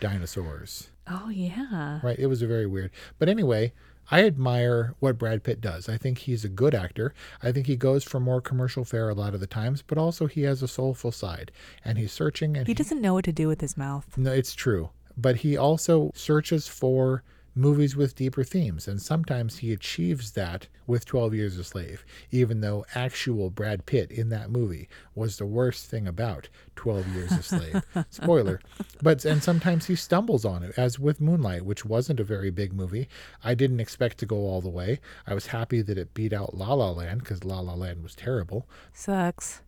dinosaurs. 0.00 0.90
Oh, 1.06 1.28
yeah. 1.28 2.00
Right. 2.02 2.18
It 2.18 2.26
was 2.26 2.42
a 2.42 2.46
very 2.46 2.66
weird. 2.66 2.90
But 3.18 3.28
anyway, 3.28 3.72
I 4.10 4.24
admire 4.24 4.94
what 4.98 5.18
Brad 5.18 5.42
Pitt 5.42 5.60
does. 5.60 5.88
I 5.88 5.96
think 5.96 6.18
he's 6.18 6.44
a 6.44 6.48
good 6.48 6.74
actor. 6.74 7.14
I 7.42 7.52
think 7.52 7.66
he 7.66 7.76
goes 7.76 8.02
for 8.04 8.18
more 8.18 8.40
commercial 8.40 8.84
fare 8.84 9.08
a 9.08 9.14
lot 9.14 9.34
of 9.34 9.40
the 9.40 9.46
times, 9.46 9.82
but 9.82 9.98
also 9.98 10.26
he 10.26 10.42
has 10.42 10.62
a 10.62 10.68
soulful 10.68 11.12
side 11.12 11.52
and 11.84 11.96
he's 11.98 12.12
searching 12.12 12.56
and 12.56 12.66
he, 12.66 12.72
he 12.72 12.74
doesn't 12.74 13.00
know 13.00 13.14
what 13.14 13.24
to 13.26 13.32
do 13.32 13.46
with 13.48 13.60
his 13.60 13.76
mouth. 13.76 14.16
No, 14.16 14.32
it's 14.32 14.54
true. 14.54 14.90
But 15.16 15.36
he 15.36 15.56
also 15.56 16.10
searches 16.14 16.66
for 16.66 17.22
movies 17.54 17.96
with 17.96 18.14
deeper 18.14 18.44
themes, 18.44 18.86
and 18.86 19.00
sometimes 19.00 19.58
he 19.58 19.72
achieves 19.72 20.32
that 20.32 20.68
with 20.86 21.04
12 21.04 21.34
Years 21.34 21.58
a 21.58 21.64
Slave, 21.64 22.04
even 22.30 22.60
though 22.60 22.84
actual 22.94 23.50
Brad 23.50 23.86
Pitt 23.86 24.10
in 24.10 24.28
that 24.30 24.50
movie 24.50 24.88
was 25.14 25.36
the 25.36 25.46
worst 25.46 25.86
thing 25.86 26.06
about 26.06 26.48
12 26.76 27.08
Years 27.08 27.32
a 27.32 27.42
Slave. 27.42 27.82
Spoiler. 28.10 28.60
But 29.02 29.24
and 29.24 29.42
sometimes 29.42 29.86
he 29.86 29.96
stumbles 29.96 30.44
on 30.44 30.62
it, 30.62 30.74
as 30.76 30.98
with 30.98 31.20
Moonlight, 31.20 31.64
which 31.64 31.84
wasn't 31.84 32.20
a 32.20 32.24
very 32.24 32.50
big 32.50 32.72
movie. 32.72 33.08
I 33.44 33.54
didn't 33.54 33.80
expect 33.80 34.18
to 34.18 34.26
go 34.26 34.36
all 34.36 34.60
the 34.60 34.68
way. 34.68 35.00
I 35.26 35.34
was 35.34 35.48
happy 35.48 35.82
that 35.82 35.98
it 35.98 36.14
beat 36.14 36.32
out 36.32 36.56
La 36.56 36.74
La 36.74 36.90
Land 36.90 37.20
because 37.20 37.44
La 37.44 37.60
La 37.60 37.74
Land 37.74 38.02
was 38.02 38.14
terrible. 38.14 38.68
Sucks. 38.92 39.62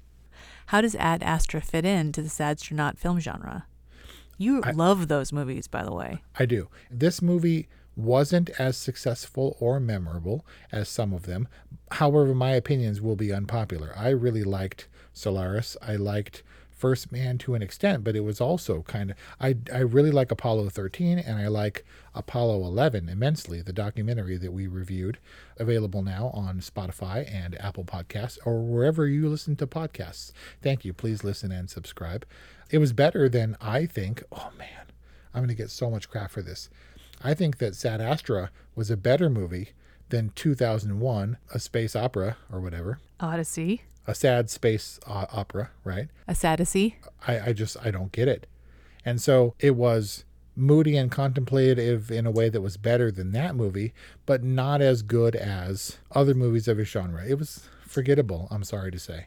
How 0.67 0.81
does 0.81 0.95
Ad 0.95 1.23
Astra 1.23 1.61
fit 1.61 1.85
into 1.85 2.23
the 2.23 2.29
Sadstronaut 2.29 2.97
film 2.97 3.21
genre? 3.21 3.67
You 4.39 4.63
I, 4.65 4.73
love 4.73 5.09
those 5.09 5.33
movies, 5.33 5.67
by 5.69 5.85
the 5.85 5.93
way. 5.93 6.23
I 6.39 6.47
do. 6.47 6.69
This 6.91 7.23
movie 7.23 7.69
wasn't 7.97 8.51
as 8.59 8.77
successful 8.77 9.57
or 9.61 9.79
memorable 9.79 10.47
as 10.71 10.89
some 10.89 11.13
of 11.13 11.25
them. 11.25 11.47
However, 11.93 12.35
my 12.35 12.53
opinions 12.53 13.01
will 13.01 13.17
be 13.17 13.33
unpopular. 13.33 13.93
I 13.97 14.09
really 14.09 14.45
liked 14.45 14.89
Solaris. 15.13 15.77
I 15.83 15.97
liked 15.97 16.43
First 16.83 17.13
Man 17.13 17.39
to 17.39 17.55
an 17.55 17.63
extent, 17.63 18.03
but 18.03 18.17
it 18.17 18.25
was 18.25 18.41
also 18.41 18.83
kind 18.83 19.13
of 19.13 19.17
I 19.41 19.55
I 19.73 19.79
really 19.79 20.11
like 20.11 20.33
Apollo 20.33 20.71
13 20.71 21.17
and 21.17 21.39
I 21.39 21.47
like 21.47 21.85
Apollo 22.13 22.57
11 22.65 23.09
immensely, 23.09 23.63
the 23.63 23.73
documentary 23.73 24.37
that 24.39 24.53
we 24.53 24.67
reviewed, 24.67 25.19
available 25.59 26.03
now 26.03 26.33
on 26.35 26.59
Spotify 26.59 27.33
and 27.33 27.57
Apple 27.61 27.85
Podcasts 27.85 28.37
or 28.45 28.65
wherever 28.65 29.07
you 29.07 29.29
listen 29.29 29.55
to 29.57 29.67
podcasts. 29.69 30.33
Thank 30.61 30.85
you. 30.85 30.93
Please 30.93 31.23
listen 31.23 31.53
and 31.53 31.71
subscribe. 31.71 32.27
It 32.69 32.79
was 32.79 32.93
better 32.93 33.29
than 33.29 33.57
I 33.61 33.87
think. 33.87 34.25
Oh 34.33 34.51
man, 34.59 34.87
I'm 35.33 35.43
going 35.43 35.51
to 35.51 35.55
get 35.55 35.71
so 35.71 35.89
much 35.89 36.11
crap 36.11 36.33
for 36.33 36.43
this. 36.43 36.69
I 37.23 37.33
think 37.33 37.59
that 37.59 37.77
Sad 37.77 38.01
Astra 38.01 38.51
was 38.75 38.91
a 38.91 38.97
better 38.97 39.31
movie 39.31 39.69
than 40.09 40.33
2001, 40.35 41.37
A 41.55 41.61
Space 41.61 41.95
Opera 41.95 42.39
or 42.51 42.61
whatever. 42.61 42.99
Odyssey. 43.21 43.83
A 44.07 44.15
sad 44.15 44.51
space 44.51 44.99
uh, 45.07 45.27
opera, 45.33 45.71
right? 45.85 46.09
A 46.27 46.33
sadacy. 46.33 46.95
I, 47.27 47.41
I 47.49 47.53
just, 47.53 47.77
I 47.83 47.91
don't 47.91 48.13
get 48.13 48.29
it. 48.29 48.47
And 49.05 49.21
so 49.21 49.55
it 49.59 49.77
was 49.77 50.25
moody 50.55 50.97
and 50.97 51.11
contemplative 51.11 52.11
in 52.11 52.27
a 52.27 52.31
way 52.31 52.49
that 52.49 52.61
was 52.61 52.77
better 52.77 53.11
than 53.11 53.33
that 53.33 53.55
movie, 53.55 53.93
but 54.27 54.43
not 54.43 54.83
as 54.83 55.03
good 55.03 55.35
as 55.35 55.99
other 56.13 56.35
movies 56.35 56.69
of 56.69 56.79
his 56.79 56.89
genre. 56.89 57.25
It 57.27 57.39
was 57.39 57.69
forgettable, 57.87 58.49
I'm 58.51 58.65
sorry 58.65 58.91
to 58.91 58.99
say. 58.99 59.27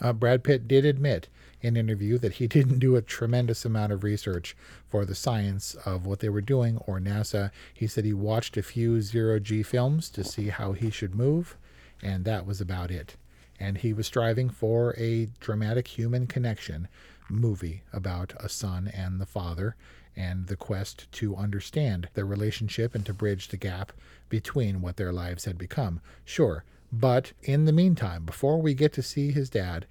Uh, 0.00 0.12
Brad 0.12 0.44
Pitt 0.44 0.68
did 0.68 0.84
admit 0.84 1.28
in 1.60 1.76
an 1.76 1.88
interview 1.88 2.18
that 2.18 2.34
he 2.34 2.46
didn't 2.48 2.78
do 2.78 2.96
a 2.96 3.02
tremendous 3.02 3.64
amount 3.64 3.92
of 3.92 4.04
research 4.04 4.56
for 4.88 5.04
the 5.04 5.14
science 5.14 5.74
of 5.84 6.06
what 6.06 6.20
they 6.20 6.28
were 6.28 6.40
doing 6.40 6.78
or 6.86 7.00
NASA. 7.00 7.50
He 7.74 7.86
said 7.86 8.04
he 8.04 8.12
watched 8.12 8.56
a 8.56 8.62
few 8.62 9.00
zero 9.00 9.38
G 9.38 9.62
films 9.62 10.08
to 10.10 10.24
see 10.24 10.48
how 10.48 10.72
he 10.72 10.90
should 10.90 11.14
move, 11.14 11.56
and 12.02 12.24
that 12.24 12.46
was 12.46 12.60
about 12.60 12.90
it. 12.90 13.16
And 13.60 13.78
he 13.78 13.92
was 13.92 14.06
striving 14.06 14.50
for 14.50 14.94
a 14.96 15.28
dramatic 15.40 15.88
human 15.88 16.26
connection 16.26 16.88
movie 17.28 17.82
about 17.92 18.32
a 18.38 18.48
son 18.48 18.90
and 18.94 19.20
the 19.20 19.26
father 19.26 19.76
and 20.16 20.46
the 20.46 20.56
quest 20.56 21.10
to 21.12 21.36
understand 21.36 22.08
their 22.14 22.24
relationship 22.24 22.94
and 22.94 23.06
to 23.06 23.14
bridge 23.14 23.48
the 23.48 23.56
gap 23.56 23.92
between 24.28 24.80
what 24.80 24.96
their 24.96 25.12
lives 25.12 25.44
had 25.44 25.56
become. 25.56 26.00
Sure, 26.24 26.64
but 26.92 27.32
in 27.42 27.66
the 27.66 27.72
meantime, 27.72 28.24
before 28.24 28.60
we 28.60 28.74
get 28.74 28.92
to 28.94 29.02
see 29.02 29.30
his 29.30 29.50
dad, 29.50 29.86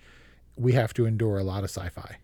we 0.56 0.74
have 0.74 0.94
to 0.96 1.06
endure 1.06 1.38
a 1.38 1.44
lot 1.44 1.64
of 1.64 1.70
sci 1.70 1.90
fi. 1.90 2.18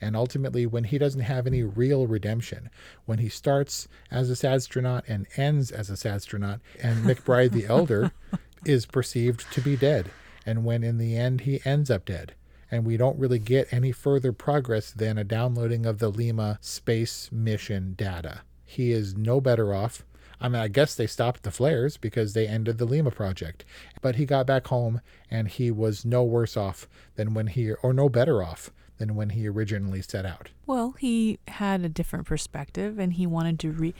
And 0.00 0.16
ultimately, 0.16 0.64
when 0.64 0.84
he 0.84 0.96
doesn't 0.96 1.20
have 1.20 1.46
any 1.46 1.62
real 1.62 2.06
redemption, 2.06 2.70
when 3.04 3.18
he 3.18 3.28
starts 3.28 3.86
as 4.10 4.30
a 4.30 4.34
sadastronaut 4.34 5.02
and 5.06 5.26
ends 5.36 5.70
as 5.70 5.90
a 5.90 5.96
sad 5.96 6.14
astronaut, 6.14 6.60
and 6.82 7.04
McBride 7.04 7.52
the 7.52 7.66
Elder 7.66 8.12
is 8.64 8.86
perceived 8.86 9.52
to 9.52 9.60
be 9.60 9.76
dead, 9.76 10.10
and 10.46 10.64
when 10.64 10.82
in 10.82 10.98
the 10.98 11.16
end 11.16 11.42
he 11.42 11.60
ends 11.64 11.90
up 11.90 12.04
dead, 12.04 12.34
and 12.70 12.84
we 12.84 12.96
don't 12.96 13.18
really 13.18 13.38
get 13.38 13.72
any 13.72 13.92
further 13.92 14.32
progress 14.32 14.90
than 14.90 15.18
a 15.18 15.24
downloading 15.24 15.86
of 15.86 15.98
the 15.98 16.10
Lima 16.10 16.58
space 16.60 17.28
mission 17.32 17.94
data. 17.96 18.42
He 18.64 18.92
is 18.92 19.16
no 19.16 19.40
better 19.40 19.74
off. 19.74 20.04
I 20.40 20.48
mean, 20.48 20.62
I 20.62 20.68
guess 20.68 20.94
they 20.94 21.06
stopped 21.06 21.42
the 21.42 21.50
flares 21.50 21.96
because 21.96 22.32
they 22.32 22.46
ended 22.46 22.78
the 22.78 22.86
Lima 22.86 23.10
project. 23.10 23.64
But 24.00 24.16
he 24.16 24.24
got 24.24 24.46
back 24.46 24.68
home 24.68 25.00
and 25.30 25.48
he 25.48 25.70
was 25.70 26.04
no 26.04 26.22
worse 26.22 26.56
off 26.56 26.88
than 27.16 27.34
when 27.34 27.48
he, 27.48 27.72
or 27.72 27.92
no 27.92 28.08
better 28.08 28.42
off 28.42 28.70
than 28.98 29.16
when 29.16 29.30
he 29.30 29.48
originally 29.48 30.02
set 30.02 30.24
out. 30.24 30.50
Well, 30.66 30.94
he 30.98 31.38
had 31.48 31.82
a 31.82 31.88
different 31.88 32.26
perspective 32.26 32.98
and 32.98 33.14
he 33.14 33.26
wanted 33.26 33.58
to 33.60 33.72
re. 33.72 33.94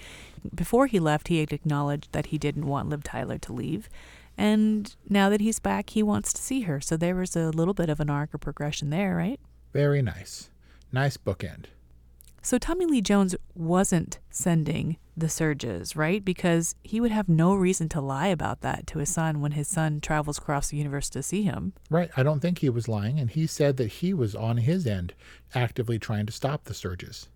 Before 0.54 0.86
he 0.86 1.00
left, 1.00 1.28
he 1.28 1.40
had 1.40 1.52
acknowledged 1.52 2.12
that 2.12 2.26
he 2.26 2.38
didn't 2.38 2.66
want 2.66 2.88
Liv 2.88 3.02
Tyler 3.02 3.38
to 3.38 3.52
leave. 3.52 3.88
And 4.40 4.96
now 5.06 5.28
that 5.28 5.42
he's 5.42 5.58
back, 5.58 5.90
he 5.90 6.02
wants 6.02 6.32
to 6.32 6.40
see 6.40 6.62
her. 6.62 6.80
So 6.80 6.96
there 6.96 7.14
was 7.14 7.36
a 7.36 7.50
little 7.50 7.74
bit 7.74 7.90
of 7.90 8.00
an 8.00 8.08
arc 8.08 8.34
or 8.34 8.38
progression 8.38 8.88
there, 8.88 9.14
right? 9.14 9.38
Very 9.74 10.00
nice. 10.00 10.48
Nice 10.90 11.18
bookend. 11.18 11.66
So 12.40 12.56
Tommy 12.56 12.86
Lee 12.86 13.02
Jones 13.02 13.36
wasn't 13.54 14.18
sending 14.30 14.96
the 15.14 15.28
surges, 15.28 15.94
right? 15.94 16.24
Because 16.24 16.74
he 16.82 17.02
would 17.02 17.10
have 17.10 17.28
no 17.28 17.54
reason 17.54 17.90
to 17.90 18.00
lie 18.00 18.28
about 18.28 18.62
that 18.62 18.86
to 18.86 18.98
his 18.98 19.10
son 19.10 19.42
when 19.42 19.52
his 19.52 19.68
son 19.68 20.00
travels 20.00 20.38
across 20.38 20.70
the 20.70 20.78
universe 20.78 21.10
to 21.10 21.22
see 21.22 21.42
him. 21.42 21.74
Right. 21.90 22.10
I 22.16 22.22
don't 22.22 22.40
think 22.40 22.60
he 22.60 22.70
was 22.70 22.88
lying. 22.88 23.20
And 23.20 23.28
he 23.28 23.46
said 23.46 23.76
that 23.76 23.88
he 23.88 24.14
was 24.14 24.34
on 24.34 24.56
his 24.56 24.86
end 24.86 25.12
actively 25.54 25.98
trying 25.98 26.24
to 26.24 26.32
stop 26.32 26.64
the 26.64 26.72
surges. 26.72 27.28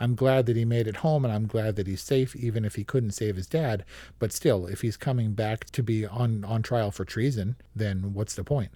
I'm 0.00 0.14
glad 0.14 0.46
that 0.46 0.56
he 0.56 0.64
made 0.64 0.86
it 0.86 0.96
home 0.96 1.24
and 1.24 1.34
I'm 1.34 1.46
glad 1.46 1.76
that 1.76 1.86
he's 1.86 2.02
safe, 2.02 2.36
even 2.36 2.64
if 2.64 2.76
he 2.76 2.84
couldn't 2.84 3.12
save 3.12 3.36
his 3.36 3.46
dad. 3.46 3.84
But 4.18 4.32
still, 4.32 4.66
if 4.66 4.82
he's 4.82 4.96
coming 4.96 5.32
back 5.32 5.64
to 5.66 5.82
be 5.82 6.06
on, 6.06 6.44
on 6.44 6.62
trial 6.62 6.90
for 6.90 7.04
treason, 7.04 7.56
then 7.74 8.14
what's 8.14 8.34
the 8.34 8.44
point? 8.44 8.70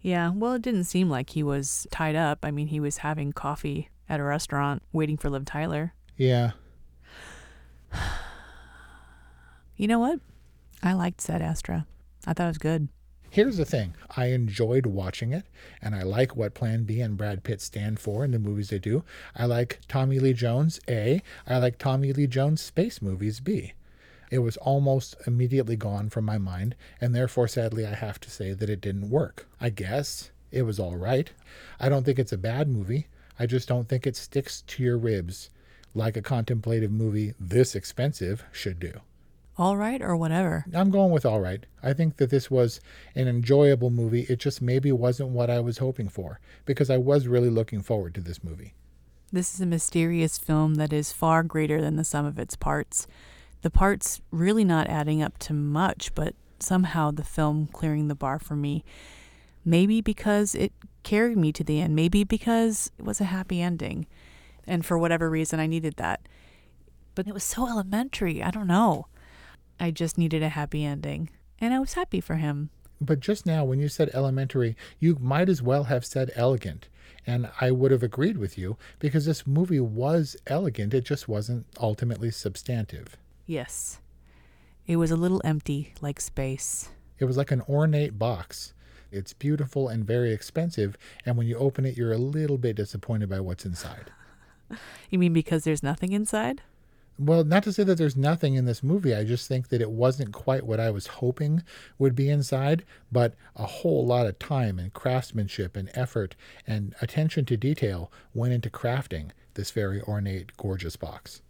Yeah, 0.00 0.32
well, 0.34 0.52
it 0.52 0.62
didn't 0.62 0.84
seem 0.84 1.08
like 1.08 1.30
he 1.30 1.42
was 1.42 1.86
tied 1.90 2.16
up. 2.16 2.40
I 2.42 2.50
mean, 2.50 2.66
he 2.66 2.80
was 2.80 2.98
having 2.98 3.32
coffee 3.32 3.88
at 4.08 4.20
a 4.20 4.24
restaurant 4.24 4.82
waiting 4.92 5.16
for 5.16 5.30
Liv 5.30 5.44
Tyler. 5.44 5.94
Yeah. 6.16 6.52
You 9.76 9.88
know 9.88 9.98
what? 9.98 10.20
I 10.84 10.92
liked 10.92 11.20
Sad 11.20 11.42
Astra. 11.42 11.84
I 12.24 12.32
thought 12.32 12.44
it 12.44 12.48
was 12.48 12.58
good. 12.58 12.88
Here's 13.34 13.56
the 13.56 13.64
thing 13.64 13.96
I 14.16 14.26
enjoyed 14.26 14.86
watching 14.86 15.32
it, 15.32 15.44
and 15.82 15.96
I 15.96 16.04
like 16.04 16.36
what 16.36 16.54
Plan 16.54 16.84
B 16.84 17.00
and 17.00 17.16
Brad 17.16 17.42
Pitt 17.42 17.60
stand 17.60 17.98
for 17.98 18.24
in 18.24 18.30
the 18.30 18.38
movies 18.38 18.68
they 18.68 18.78
do. 18.78 19.02
I 19.34 19.44
like 19.46 19.80
Tommy 19.88 20.20
Lee 20.20 20.34
Jones, 20.34 20.78
A. 20.88 21.20
I 21.44 21.58
like 21.58 21.76
Tommy 21.76 22.12
Lee 22.12 22.28
Jones 22.28 22.60
space 22.60 23.02
movies, 23.02 23.40
B. 23.40 23.72
It 24.30 24.38
was 24.38 24.56
almost 24.58 25.16
immediately 25.26 25.74
gone 25.74 26.10
from 26.10 26.24
my 26.24 26.38
mind, 26.38 26.76
and 27.00 27.12
therefore, 27.12 27.48
sadly, 27.48 27.84
I 27.84 27.94
have 27.94 28.20
to 28.20 28.30
say 28.30 28.52
that 28.52 28.70
it 28.70 28.80
didn't 28.80 29.10
work. 29.10 29.48
I 29.60 29.68
guess 29.70 30.30
it 30.52 30.62
was 30.62 30.78
all 30.78 30.94
right. 30.94 31.32
I 31.80 31.88
don't 31.88 32.04
think 32.04 32.20
it's 32.20 32.32
a 32.32 32.38
bad 32.38 32.68
movie. 32.68 33.08
I 33.36 33.46
just 33.46 33.66
don't 33.66 33.88
think 33.88 34.06
it 34.06 34.14
sticks 34.14 34.62
to 34.68 34.84
your 34.84 34.96
ribs 34.96 35.50
like 35.92 36.16
a 36.16 36.22
contemplative 36.22 36.92
movie 36.92 37.34
this 37.40 37.74
expensive 37.74 38.44
should 38.52 38.78
do. 38.78 39.00
All 39.56 39.76
right 39.76 40.02
or 40.02 40.16
whatever. 40.16 40.64
I'm 40.74 40.90
going 40.90 41.12
with 41.12 41.24
all 41.24 41.40
right. 41.40 41.64
I 41.82 41.92
think 41.92 42.16
that 42.16 42.30
this 42.30 42.50
was 42.50 42.80
an 43.14 43.28
enjoyable 43.28 43.90
movie. 43.90 44.26
It 44.28 44.40
just 44.40 44.60
maybe 44.60 44.90
wasn't 44.90 45.28
what 45.28 45.48
I 45.48 45.60
was 45.60 45.78
hoping 45.78 46.08
for 46.08 46.40
because 46.64 46.90
I 46.90 46.96
was 46.96 47.28
really 47.28 47.50
looking 47.50 47.80
forward 47.80 48.14
to 48.16 48.20
this 48.20 48.42
movie. 48.42 48.74
This 49.32 49.54
is 49.54 49.60
a 49.60 49.66
mysterious 49.66 50.38
film 50.38 50.74
that 50.76 50.92
is 50.92 51.12
far 51.12 51.42
greater 51.42 51.80
than 51.80 51.96
the 51.96 52.04
sum 52.04 52.26
of 52.26 52.38
its 52.38 52.56
parts. 52.56 53.06
The 53.62 53.70
parts 53.70 54.20
really 54.30 54.64
not 54.64 54.88
adding 54.88 55.22
up 55.22 55.38
to 55.38 55.52
much, 55.52 56.14
but 56.14 56.34
somehow 56.58 57.10
the 57.10 57.24
film 57.24 57.68
clearing 57.72 58.08
the 58.08 58.14
bar 58.14 58.38
for 58.38 58.56
me. 58.56 58.84
Maybe 59.64 60.00
because 60.00 60.54
it 60.54 60.72
carried 61.02 61.38
me 61.38 61.52
to 61.52 61.64
the 61.64 61.80
end, 61.80 61.94
maybe 61.94 62.24
because 62.24 62.90
it 62.98 63.04
was 63.04 63.20
a 63.20 63.24
happy 63.24 63.60
ending. 63.60 64.06
And 64.66 64.84
for 64.84 64.98
whatever 64.98 65.30
reason, 65.30 65.60
I 65.60 65.66
needed 65.66 65.94
that. 65.96 66.28
But 67.14 67.28
it 67.28 67.34
was 67.34 67.44
so 67.44 67.68
elementary. 67.68 68.42
I 68.42 68.50
don't 68.50 68.66
know. 68.66 69.06
I 69.78 69.90
just 69.90 70.18
needed 70.18 70.42
a 70.42 70.50
happy 70.50 70.84
ending. 70.84 71.30
And 71.60 71.72
I 71.72 71.78
was 71.78 71.94
happy 71.94 72.20
for 72.20 72.36
him. 72.36 72.70
But 73.00 73.20
just 73.20 73.46
now, 73.46 73.64
when 73.64 73.80
you 73.80 73.88
said 73.88 74.10
elementary, 74.14 74.76
you 74.98 75.16
might 75.20 75.48
as 75.48 75.62
well 75.62 75.84
have 75.84 76.04
said 76.04 76.30
elegant. 76.34 76.88
And 77.26 77.50
I 77.60 77.70
would 77.70 77.90
have 77.90 78.02
agreed 78.02 78.36
with 78.36 78.58
you 78.58 78.76
because 78.98 79.24
this 79.24 79.46
movie 79.46 79.80
was 79.80 80.36
elegant. 80.46 80.94
It 80.94 81.04
just 81.04 81.28
wasn't 81.28 81.66
ultimately 81.80 82.30
substantive. 82.30 83.16
Yes. 83.46 84.00
It 84.86 84.96
was 84.96 85.10
a 85.10 85.16
little 85.16 85.40
empty, 85.44 85.94
like 86.00 86.20
space. 86.20 86.90
It 87.18 87.24
was 87.24 87.36
like 87.36 87.50
an 87.50 87.62
ornate 87.62 88.18
box. 88.18 88.74
It's 89.10 89.32
beautiful 89.32 89.88
and 89.88 90.04
very 90.04 90.32
expensive. 90.32 90.98
And 91.24 91.36
when 91.36 91.46
you 91.46 91.56
open 91.56 91.86
it, 91.86 91.96
you're 91.96 92.12
a 92.12 92.18
little 92.18 92.58
bit 92.58 92.76
disappointed 92.76 93.28
by 93.28 93.40
what's 93.40 93.64
inside. 93.64 94.10
You 95.10 95.18
mean 95.18 95.32
because 95.34 95.62
there's 95.62 95.82
nothing 95.84 96.12
inside? 96.12 96.62
Well, 97.16 97.44
not 97.44 97.62
to 97.64 97.72
say 97.72 97.84
that 97.84 97.96
there's 97.96 98.16
nothing 98.16 98.54
in 98.54 98.64
this 98.64 98.82
movie. 98.82 99.14
I 99.14 99.22
just 99.22 99.46
think 99.46 99.68
that 99.68 99.80
it 99.80 99.92
wasn't 99.92 100.32
quite 100.32 100.66
what 100.66 100.80
I 100.80 100.90
was 100.90 101.06
hoping 101.06 101.62
would 101.96 102.16
be 102.16 102.28
inside, 102.28 102.84
but 103.12 103.36
a 103.54 103.66
whole 103.66 104.04
lot 104.04 104.26
of 104.26 104.40
time 104.40 104.80
and 104.80 104.92
craftsmanship 104.92 105.76
and 105.76 105.92
effort 105.94 106.34
and 106.66 106.92
attention 107.00 107.44
to 107.46 107.56
detail 107.56 108.10
went 108.32 108.52
into 108.52 108.68
crafting 108.68 109.30
this 109.54 109.70
very 109.70 110.02
ornate, 110.02 110.56
gorgeous 110.56 110.96
box. 110.96 111.40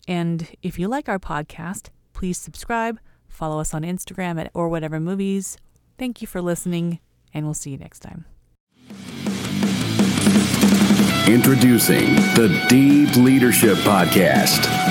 And 0.07 0.47
if 0.61 0.79
you 0.79 0.87
like 0.87 1.07
our 1.07 1.19
podcast, 1.19 1.89
please 2.13 2.37
subscribe, 2.37 2.99
follow 3.27 3.59
us 3.59 3.73
on 3.73 3.83
Instagram 3.83 4.39
at 4.39 4.51
or 4.53 4.69
whatever 4.69 4.99
movies. 4.99 5.57
Thank 5.97 6.21
you 6.21 6.27
for 6.27 6.41
listening, 6.41 6.99
and 7.33 7.45
we'll 7.45 7.53
see 7.53 7.71
you 7.71 7.77
next 7.77 7.99
time. 7.99 8.25
Introducing 11.27 12.15
the 12.35 12.65
Deep 12.67 13.15
Leadership 13.15 13.77
Podcast. 13.77 14.90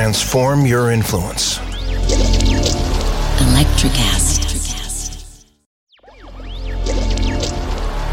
transform 0.01 0.65
your 0.65 0.89
influence. 0.89 1.59
Electric 3.39 3.93
acid. 4.09 4.41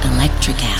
Electricast. 0.03 0.78